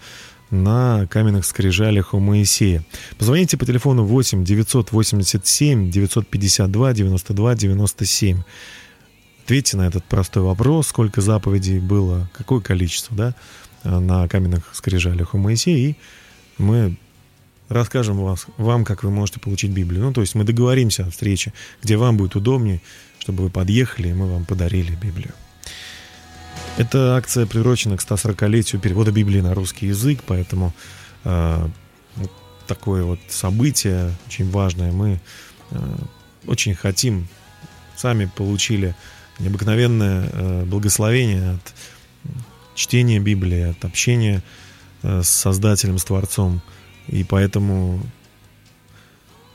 на 0.51 1.07
каменных 1.07 1.45
скрижалях 1.45 2.13
у 2.13 2.19
Моисея. 2.19 2.83
Позвоните 3.17 3.57
по 3.57 3.65
телефону 3.65 4.03
8 4.03 4.43
987 4.43 5.89
952 5.89 6.93
92 6.93 7.55
97. 7.55 8.41
Ответьте 9.45 9.77
на 9.77 9.87
этот 9.87 10.03
простой 10.03 10.43
вопрос, 10.43 10.87
сколько 10.87 11.21
заповедей 11.21 11.79
было, 11.79 12.29
какое 12.33 12.59
количество, 12.59 13.15
да, 13.15 13.35
на 13.83 14.27
каменных 14.27 14.69
скрижалях 14.73 15.33
у 15.33 15.37
Моисея, 15.37 15.89
и 15.89 15.95
мы 16.57 16.95
расскажем 17.69 18.17
вас, 18.17 18.45
вам, 18.57 18.85
как 18.85 19.03
вы 19.03 19.09
можете 19.09 19.39
получить 19.39 19.71
Библию. 19.71 20.03
Ну, 20.03 20.13
то 20.13 20.21
есть 20.21 20.35
мы 20.35 20.43
договоримся 20.43 21.05
о 21.05 21.09
встрече, 21.09 21.53
где 21.81 21.97
вам 21.97 22.17
будет 22.17 22.35
удобнее, 22.35 22.81
чтобы 23.19 23.43
вы 23.43 23.49
подъехали, 23.49 24.09
и 24.09 24.13
мы 24.13 24.31
вам 24.31 24.45
подарили 24.45 24.95
Библию. 24.95 25.33
Эта 26.77 27.15
акция 27.15 27.45
приурочена 27.45 27.97
к 27.97 28.01
140-летию 28.01 28.81
перевода 28.81 29.11
Библии 29.11 29.41
на 29.41 29.53
русский 29.53 29.87
язык, 29.87 30.21
поэтому 30.25 30.73
э, 31.25 31.67
такое 32.65 33.03
вот 33.03 33.19
событие 33.27 34.15
очень 34.27 34.49
важное. 34.49 34.91
Мы 34.91 35.19
э, 35.71 35.77
очень 36.47 36.73
хотим, 36.73 37.27
сами 37.95 38.25
получили 38.25 38.95
необыкновенное 39.39 40.29
э, 40.31 40.63
благословение 40.65 41.51
от 41.55 41.73
чтения 42.73 43.19
Библии, 43.19 43.71
от 43.71 43.83
общения 43.83 44.41
э, 45.03 45.21
с 45.23 45.29
Создателем, 45.29 45.97
с 45.97 46.05
Творцом. 46.05 46.61
И 47.07 47.23
поэтому 47.23 48.01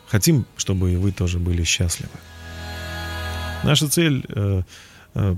хотим, 0.06 0.46
чтобы 0.56 0.92
и 0.92 0.96
вы 0.96 1.12
тоже 1.12 1.38
были 1.38 1.64
счастливы. 1.64 2.10
Наша 3.64 3.88
цель 3.88 4.24
э, 4.28 4.62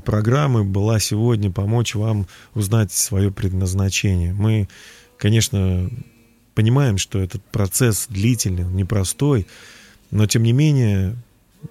программы 0.05 0.65
была 0.65 0.99
сегодня 0.99 1.51
помочь 1.51 1.95
вам 1.95 2.27
узнать 2.55 2.93
свое 2.93 3.31
предназначение. 3.31 4.33
Мы, 4.33 4.69
конечно, 5.19 5.91
понимаем, 6.55 6.99
что 6.99 7.21
этот 7.21 7.45
процесс 7.45 8.07
длительный, 8.09 8.65
непростой, 8.65 9.47
но 10.11 10.27
тем 10.27 10.43
не 10.43 10.53
менее 10.53 11.17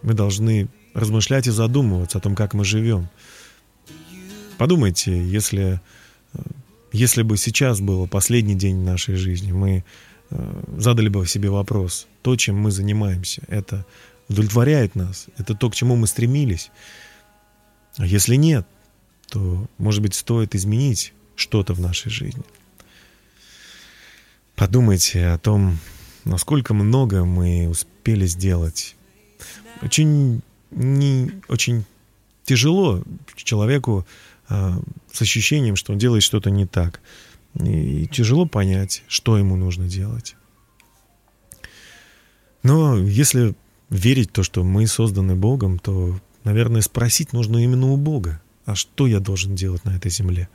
мы 0.01 0.13
должны 0.13 0.69
размышлять 0.93 1.47
и 1.47 1.51
задумываться 1.51 2.17
о 2.17 2.21
том, 2.21 2.35
как 2.35 2.53
мы 2.53 2.63
живем. 2.63 3.09
Подумайте, 4.57 5.23
если, 5.23 5.81
э, 6.33 6.39
если 6.91 7.21
бы 7.21 7.37
сейчас 7.37 7.79
был 7.79 8.07
последний 8.07 8.55
день 8.55 8.77
нашей 8.77 9.15
жизни, 9.15 9.51
мы 9.51 9.83
э, 10.29 10.63
задали 10.77 11.09
бы 11.09 11.27
себе 11.27 11.49
вопрос, 11.49 12.07
то, 12.21 12.35
чем 12.35 12.57
мы 12.57 12.71
занимаемся, 12.71 13.43
это 13.47 13.85
удовлетворяет 14.29 14.95
нас, 14.95 15.27
это 15.37 15.53
то, 15.53 15.69
к 15.69 15.75
чему 15.75 15.95
мы 15.95 16.07
стремились. 16.07 16.71
А 17.97 18.05
если 18.05 18.35
нет, 18.35 18.65
то, 19.29 19.67
может 19.77 20.01
быть, 20.01 20.13
стоит 20.13 20.55
изменить 20.55 21.13
что-то 21.35 21.73
в 21.73 21.79
нашей 21.79 22.09
жизни. 22.09 22.43
Подумайте 24.55 25.27
о 25.27 25.37
том, 25.37 25.77
насколько 26.23 26.73
много 26.73 27.25
мы 27.25 27.67
успели 27.69 28.25
сделать. 28.25 28.95
Очень, 29.81 30.41
не, 30.71 31.31
очень 31.47 31.85
тяжело 32.43 33.03
человеку 33.35 34.07
а, 34.49 34.79
с 35.11 35.21
ощущением, 35.21 35.75
что 35.75 35.93
он 35.93 35.99
делает 35.99 36.23
что-то 36.23 36.49
не 36.49 36.65
так. 36.65 37.01
И 37.59 38.07
тяжело 38.07 38.45
понять, 38.45 39.03
что 39.07 39.37
ему 39.37 39.55
нужно 39.55 39.87
делать. 39.87 40.35
Но 42.63 42.97
если 42.97 43.55
верить 43.89 44.31
то, 44.31 44.43
что 44.43 44.63
мы 44.63 44.87
созданы 44.87 45.35
Богом, 45.35 45.79
то, 45.79 46.19
наверное, 46.47 46.81
спросить 46.81 47.33
нужно 47.33 47.57
именно 47.57 47.87
у 47.91 47.97
Бога. 47.97 48.41
А 48.65 48.73
что 48.73 49.05
я 49.05 49.19
должен 49.19 49.53
делать 49.53 49.83
на 49.83 49.95
этой 49.95 50.09
земле? 50.09 50.47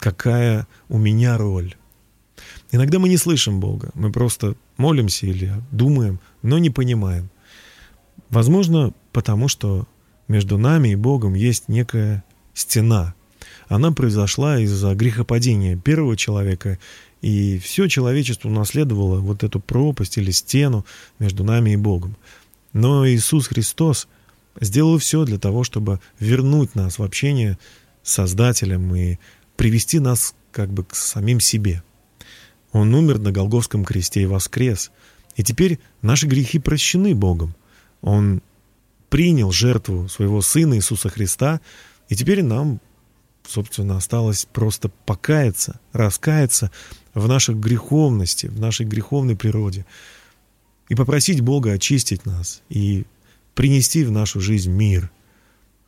Какая 0.00 0.66
у 0.88 0.98
меня 0.98 1.38
роль? 1.38 1.76
Иногда 2.72 2.98
мы 2.98 3.08
не 3.08 3.16
слышим 3.16 3.60
Бога, 3.60 3.90
мы 3.94 4.10
просто 4.10 4.56
молимся 4.76 5.26
или 5.26 5.52
думаем, 5.70 6.18
но 6.42 6.58
не 6.58 6.70
понимаем. 6.70 7.30
Возможно, 8.30 8.92
потому 9.12 9.46
что 9.46 9.86
между 10.26 10.58
нами 10.58 10.88
и 10.88 10.96
Богом 10.96 11.34
есть 11.34 11.68
некая 11.68 12.24
стена. 12.52 13.14
Она 13.68 13.92
произошла 13.92 14.58
из-за 14.58 14.94
грехопадения 14.96 15.76
первого 15.76 16.16
человека, 16.16 16.80
и 17.22 17.58
все 17.58 17.86
человечество 17.86 18.48
унаследовало 18.48 19.20
вот 19.20 19.44
эту 19.44 19.60
пропасть 19.60 20.18
или 20.18 20.32
стену 20.32 20.84
между 21.20 21.44
нами 21.44 21.70
и 21.70 21.76
Богом. 21.76 22.16
Но 22.72 23.08
Иисус 23.08 23.46
Христос 23.46 24.08
сделал 24.60 24.98
все 24.98 25.24
для 25.24 25.38
того, 25.38 25.64
чтобы 25.64 26.00
вернуть 26.18 26.74
нас 26.74 26.98
в 26.98 27.02
общение 27.02 27.58
с 28.02 28.12
Создателем 28.12 28.94
и 28.94 29.18
привести 29.56 29.98
нас 29.98 30.34
как 30.52 30.70
бы 30.70 30.84
к 30.84 30.94
самим 30.94 31.40
себе. 31.40 31.82
Он 32.72 32.94
умер 32.94 33.18
на 33.18 33.32
Голговском 33.32 33.84
кресте 33.84 34.22
и 34.22 34.26
воскрес. 34.26 34.90
И 35.34 35.42
теперь 35.42 35.78
наши 36.02 36.26
грехи 36.26 36.58
прощены 36.58 37.14
Богом. 37.14 37.54
Он 38.00 38.42
принял 39.08 39.52
жертву 39.52 40.08
своего 40.08 40.42
Сына 40.42 40.74
Иисуса 40.74 41.08
Христа, 41.08 41.60
и 42.08 42.16
теперь 42.16 42.42
нам, 42.42 42.80
собственно, 43.46 43.96
осталось 43.96 44.46
просто 44.52 44.90
покаяться, 45.06 45.80
раскаяться 45.92 46.70
в 47.14 47.26
нашей 47.28 47.54
греховности, 47.54 48.46
в 48.46 48.60
нашей 48.60 48.86
греховной 48.86 49.36
природе, 49.36 49.86
и 50.88 50.94
попросить 50.94 51.40
Бога 51.40 51.72
очистить 51.72 52.26
нас 52.26 52.62
и 52.68 53.04
принести 53.56 54.04
в 54.04 54.12
нашу 54.12 54.38
жизнь 54.40 54.70
мир. 54.70 55.10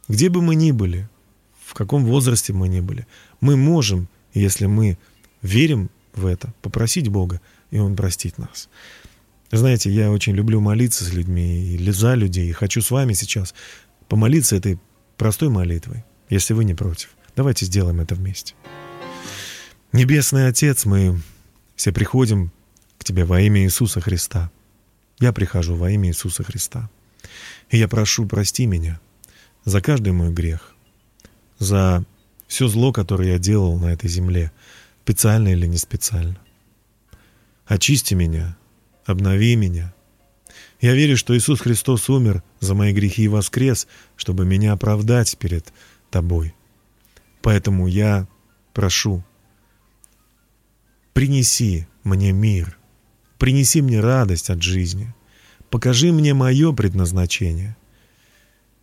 Где 0.09 0.31
бы 0.31 0.41
мы 0.41 0.57
ни 0.57 0.73
были, 0.73 1.09
в 1.65 1.75
каком 1.75 2.05
возрасте 2.07 2.55
мы 2.55 2.67
ни 2.67 2.81
были, 2.81 3.07
мы 3.41 3.57
можем, 3.57 4.09
если 4.33 4.65
мы 4.65 4.99
верим 5.43 5.91
в 6.15 6.25
это, 6.25 6.53
попросить 6.63 7.09
Бога, 7.09 7.41
и 7.71 7.79
Он 7.79 7.95
простит 7.95 8.39
нас. 8.39 8.71
Знаете, 9.53 9.91
я 9.91 10.11
очень 10.11 10.35
люблю 10.35 10.61
молиться 10.61 11.05
с 11.05 11.13
людьми 11.13 11.75
или 11.75 11.91
за 11.91 12.15
людей, 12.15 12.49
и 12.49 12.53
хочу 12.53 12.81
с 12.81 12.91
вами 12.91 13.13
сейчас 13.13 13.55
помолиться 14.09 14.57
этой 14.57 14.79
простой 15.19 15.51
молитвой, 15.51 16.05
если 16.31 16.55
вы 16.55 16.65
не 16.65 16.75
против. 16.75 17.11
Давайте 17.37 17.67
сделаем 17.67 18.01
это 18.01 18.15
вместе. 18.15 18.55
Небесный 19.93 20.49
Отец, 20.49 20.87
мы 20.87 21.21
все 21.77 21.93
приходим 21.93 22.51
к 22.97 23.05
Тебе 23.05 23.27
во 23.27 23.43
имя 23.43 23.63
Иисуса 23.63 24.01
Христа. 24.01 24.51
Я 25.21 25.35
прихожу 25.35 25.75
во 25.75 25.91
имя 25.91 26.09
Иисуса 26.09 26.45
Христа. 26.45 26.89
И 27.71 27.79
я 27.79 27.89
прошу, 27.89 28.27
прости 28.27 28.67
меня 28.67 29.01
за 29.65 29.81
каждый 29.81 30.13
мой 30.13 30.33
грех, 30.33 30.75
за 31.59 32.05
все 32.47 32.69
зло, 32.69 32.93
которое 32.93 33.33
я 33.33 33.39
делал 33.39 33.79
на 33.79 33.93
этой 33.93 34.09
земле, 34.09 34.53
специально 35.05 35.49
или 35.49 35.67
не 35.67 35.79
специально. 35.79 36.39
Очисти 37.67 38.15
меня, 38.15 38.57
обнови 39.05 39.57
меня. 39.57 39.95
Я 40.81 40.95
верю, 40.95 41.17
что 41.17 41.37
Иисус 41.37 41.61
Христос 41.61 42.09
умер 42.09 42.43
за 42.61 42.75
мои 42.75 42.93
грехи 42.93 43.25
и 43.25 43.29
воскрес, 43.29 43.87
чтобы 44.17 44.45
меня 44.45 44.73
оправдать 44.73 45.37
перед 45.39 45.73
Тобой. 46.11 46.55
Поэтому 47.43 47.87
я 47.87 48.27
прошу, 48.73 49.25
принеси 51.13 51.87
мне 52.05 52.33
мир, 52.33 52.79
принеси 53.39 53.83
мне 53.83 54.01
радость 54.01 54.51
от 54.51 54.63
жизни, 54.63 55.15
покажи 55.71 56.13
мне 56.13 56.35
мое 56.35 56.73
предназначение 56.73 57.77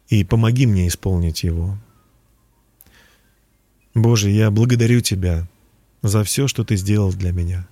и 0.10 0.24
помоги 0.24 0.66
мне 0.66 0.88
исполнить 0.88 1.44
его. 1.44 1.78
Боже, 3.94 4.30
я 4.30 4.52
благодарю 4.52 5.02
Тебя 5.02 5.48
за 6.02 6.24
все, 6.24 6.48
что 6.48 6.64
Ты 6.64 6.76
сделал 6.76 7.14
для 7.14 7.32
меня. 7.32 7.68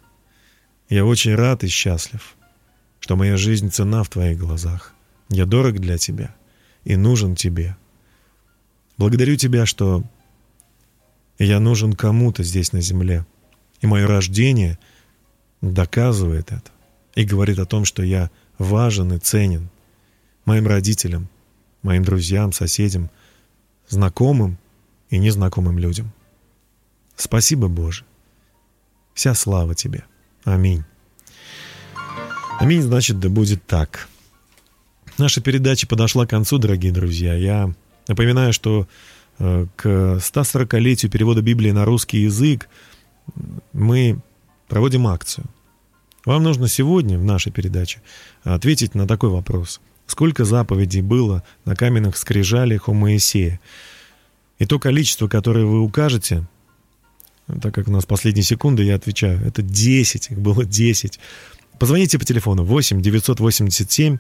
Я 0.90 1.06
очень 1.06 1.36
рад 1.36 1.64
и 1.64 1.68
счастлив, 1.68 2.36
что 3.00 3.16
моя 3.16 3.38
жизнь 3.38 3.70
цена 3.72 4.04
в 4.04 4.10
Твоих 4.10 4.38
глазах. 4.38 4.94
Я 5.30 5.46
дорог 5.46 5.80
для 5.80 5.98
Тебя 5.98 6.36
и 6.84 6.96
нужен 6.96 7.36
Тебе. 7.36 7.76
Благодарю 8.98 9.36
Тебя, 9.36 9.66
что 9.66 10.04
я 11.40 11.60
нужен 11.60 11.94
кому-то 11.94 12.44
здесь 12.44 12.72
на 12.74 12.82
земле, 12.82 13.26
и 13.82 13.88
мое 13.88 14.08
рождение 14.08 14.80
доказывает 15.62 16.52
это 16.52 16.72
и 17.16 17.24
говорит 17.26 17.60
о 17.60 17.66
том, 17.66 17.86
что 17.86 18.04
я 18.04 18.30
важен 18.58 19.14
и 19.14 19.20
ценен 19.20 19.70
моим 20.46 20.68
родителям, 20.68 21.28
моим 21.82 22.04
друзьям, 22.04 22.52
соседям, 22.52 23.10
знакомым 23.88 24.58
и 25.10 25.18
незнакомым 25.18 25.78
людям. 25.78 26.12
Спасибо, 27.16 27.68
Боже. 27.68 28.06
Вся 29.14 29.34
слава 29.36 29.76
Тебе. 29.76 30.04
Аминь. 30.44 30.84
Аминь, 32.60 32.82
значит, 32.82 33.20
да 33.20 33.30
будет 33.30 33.66
так. 33.66 34.08
Наша 35.18 35.42
передача 35.42 35.88
подошла 35.88 36.26
к 36.26 36.32
концу, 36.32 36.58
дорогие 36.58 36.92
друзья. 36.92 37.36
Я 37.36 37.74
напоминаю, 38.08 38.54
что 38.54 38.88
э, 39.38 39.68
к 39.76 39.86
140-летию 39.86 41.12
перевода 41.12 41.42
Библии 41.42 41.72
на 41.72 41.86
русский 41.86 42.20
язык 42.20 42.68
мы 43.74 44.20
проводим 44.68 45.08
акцию. 45.08 45.46
Вам 46.26 46.44
нужно 46.44 46.68
сегодня 46.68 47.20
в 47.20 47.24
нашей 47.24 47.52
передаче 47.52 48.02
ответить 48.44 48.96
на 48.96 49.08
такой 49.08 49.30
вопрос. 49.30 49.82
Сколько 50.08 50.46
заповедей 50.46 51.02
было 51.02 51.44
на 51.66 51.76
каменных 51.76 52.18
скрижалях 52.18 52.88
у 52.88 52.94
Моисея? 52.94 53.60
И 54.60 54.66
то 54.66 54.80
количество, 54.80 55.28
которое 55.28 55.66
вы 55.66 55.82
укажете, 55.82 56.48
так 57.62 57.74
как 57.74 57.88
у 57.88 57.92
нас 57.92 58.06
последние 58.06 58.44
секунды, 58.44 58.84
я 58.84 58.96
отвечаю, 58.96 59.46
это 59.46 59.62
10, 59.62 60.32
их 60.32 60.40
было 60.40 60.64
10. 60.66 61.20
Позвоните 61.80 62.20
по 62.20 62.26
телефону 62.26 62.64
8 62.64 63.02
987 63.02 64.18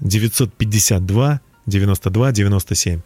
952 0.00 1.40
92 1.66 2.32
97, 2.32 3.00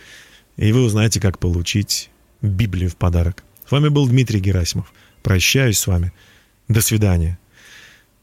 и 0.56 0.72
вы 0.72 0.82
узнаете, 0.82 1.20
как 1.20 1.38
получить 1.38 2.10
Библию 2.42 2.90
в 2.90 2.96
подарок. 2.96 3.44
С 3.66 3.70
вами 3.70 3.88
был 3.88 4.08
Дмитрий 4.08 4.40
Герасимов. 4.40 4.92
Прощаюсь 5.22 5.78
с 5.78 5.86
вами. 5.86 6.12
До 6.68 6.80
свидания. 6.80 7.38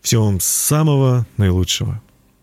Всего 0.05 0.25
вам 0.25 0.39
самого 0.39 1.25
наилучшего. 1.37 1.99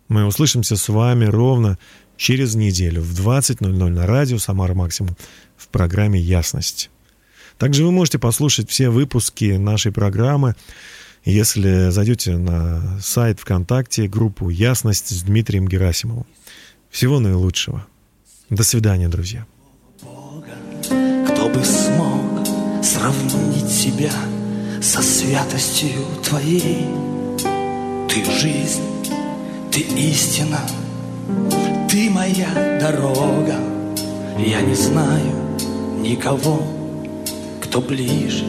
Мы 0.08 0.26
услышимся 0.26 0.76
с 0.76 0.88
вами 0.88 1.26
ровно 1.26 1.78
через 2.16 2.56
неделю 2.56 3.02
в 3.02 3.12
20.00 3.12 3.70
на 3.70 4.04
радио 4.04 4.38
«Самара 4.38 4.74
Максимум» 4.74 5.16
в 5.56 5.68
программе 5.68 6.18
«Ясность». 6.20 6.90
Также 7.58 7.84
вы 7.84 7.92
можете 7.92 8.18
послушать 8.18 8.68
все 8.68 8.88
выпуски 8.88 9.58
нашей 9.58 9.92
программы, 9.92 10.56
если 11.24 11.90
зайдете 11.90 12.36
на 12.36 12.98
сайт 13.00 13.38
ВКонтакте, 13.38 14.08
группу 14.08 14.48
«Ясность» 14.48 15.10
с 15.10 15.22
Дмитрием 15.22 15.68
Герасимовым. 15.68 16.26
Всего 16.90 17.20
наилучшего. 17.20 17.86
До 18.50 18.64
свидания, 18.64 19.08
друзья. 19.08 19.46
Кто 20.00 21.48
бы 21.48 21.64
смог 21.64 22.44
сравнить 22.82 23.70
себя 23.70 24.10
со 24.82 25.00
святостью 25.00 25.92
Твоей? 26.24 27.21
Ты 28.12 28.22
жизнь, 28.30 28.82
ты 29.70 29.80
истина, 29.80 30.60
ты 31.90 32.10
моя 32.10 32.78
дорога. 32.78 33.56
Я 34.38 34.60
не 34.60 34.74
знаю 34.74 35.32
никого, 35.98 36.62
кто 37.62 37.80
ближе 37.80 38.44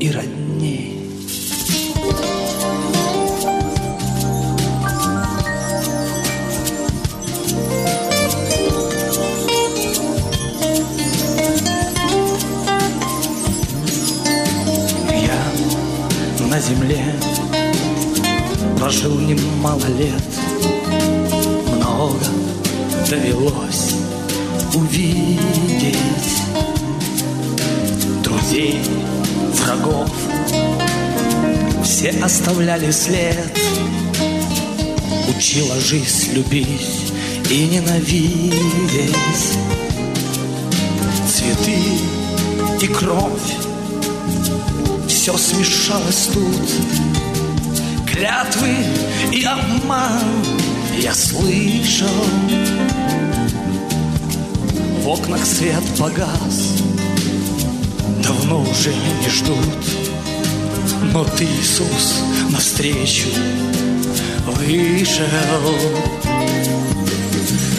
и 0.00 0.10
роднее. 0.10 0.98
Земле 16.60 17.14
прожил 18.88 19.18
немало 19.18 19.84
лет, 19.98 20.22
много 21.76 22.24
довелось 23.10 23.96
увидеть 24.72 25.98
друзей, 28.24 28.80
врагов. 29.52 30.10
Все 31.84 32.14
оставляли 32.22 32.90
след, 32.90 33.58
учила 35.36 35.78
жизнь 35.80 36.32
любить 36.32 37.12
и 37.50 37.66
ненавидеть. 37.66 39.14
Цветы 41.28 41.78
и 42.80 42.86
кровь, 42.86 43.52
все 45.08 45.36
смешалось 45.36 46.30
тут. 46.32 47.37
Клятвы 48.18 48.74
и 49.32 49.44
обман 49.44 50.44
я 50.98 51.14
слышал. 51.14 52.08
В 55.02 55.08
окнах 55.08 55.46
свет 55.46 55.84
погас, 55.96 56.82
давно 58.20 58.62
уже 58.62 58.92
не 58.92 59.30
ждут. 59.30 59.84
Но 61.12 61.22
ты, 61.22 61.44
Иисус, 61.44 62.24
навстречу 62.50 63.28
вышел. 64.46 65.24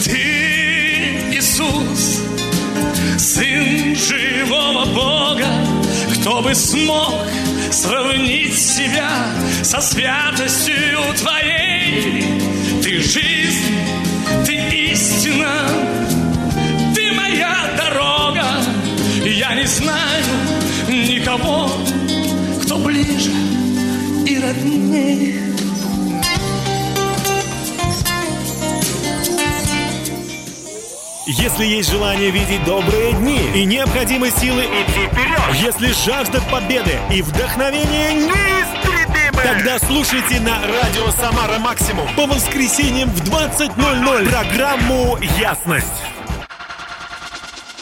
Ты, 0.05 1.33
Иисус, 1.33 2.21
Сын 3.17 3.93
живого 3.93 4.85
Бога, 4.85 5.49
кто 6.13 6.41
бы 6.41 6.55
смог 6.55 7.13
сравнить 7.71 8.57
себя 8.57 9.09
со 9.69 9.79
святостью 9.81 10.99
Твоей? 11.15 12.23
Ты 12.81 12.99
жизнь, 13.01 13.77
Ты 14.43 14.55
истина, 14.93 15.61
Ты 16.95 17.11
моя 17.11 17.55
дорога. 17.77 18.45
Я 19.23 19.53
не 19.53 19.67
знаю 19.67 20.25
никого, 20.87 21.69
кто 22.63 22.79
ближе 22.79 23.29
и 24.25 24.39
роднее. 24.39 25.39
Если 31.27 31.65
есть 31.65 31.91
желание 31.91 32.31
видеть 32.31 32.65
добрые 32.65 33.13
дни 33.13 33.39
и 33.53 33.65
необходимы 33.65 34.31
силы 34.31 34.63
идти 34.63 35.05
вперед, 35.11 35.39
если 35.63 35.93
жажда 36.09 36.41
победы 36.49 36.97
и 37.13 37.21
вдохновение 37.21 38.13
неистребимы, 38.13 38.78
тогда 39.43 39.79
слушайте 39.79 40.39
на 40.39 40.59
радио 40.61 41.09
«Самара 41.11 41.59
Максимум» 41.59 42.07
по 42.15 42.25
воскресеньям 42.25 43.09
в 43.09 43.21
20.00 43.23 44.29
программу 44.29 45.17
«Ясность». 45.39 46.18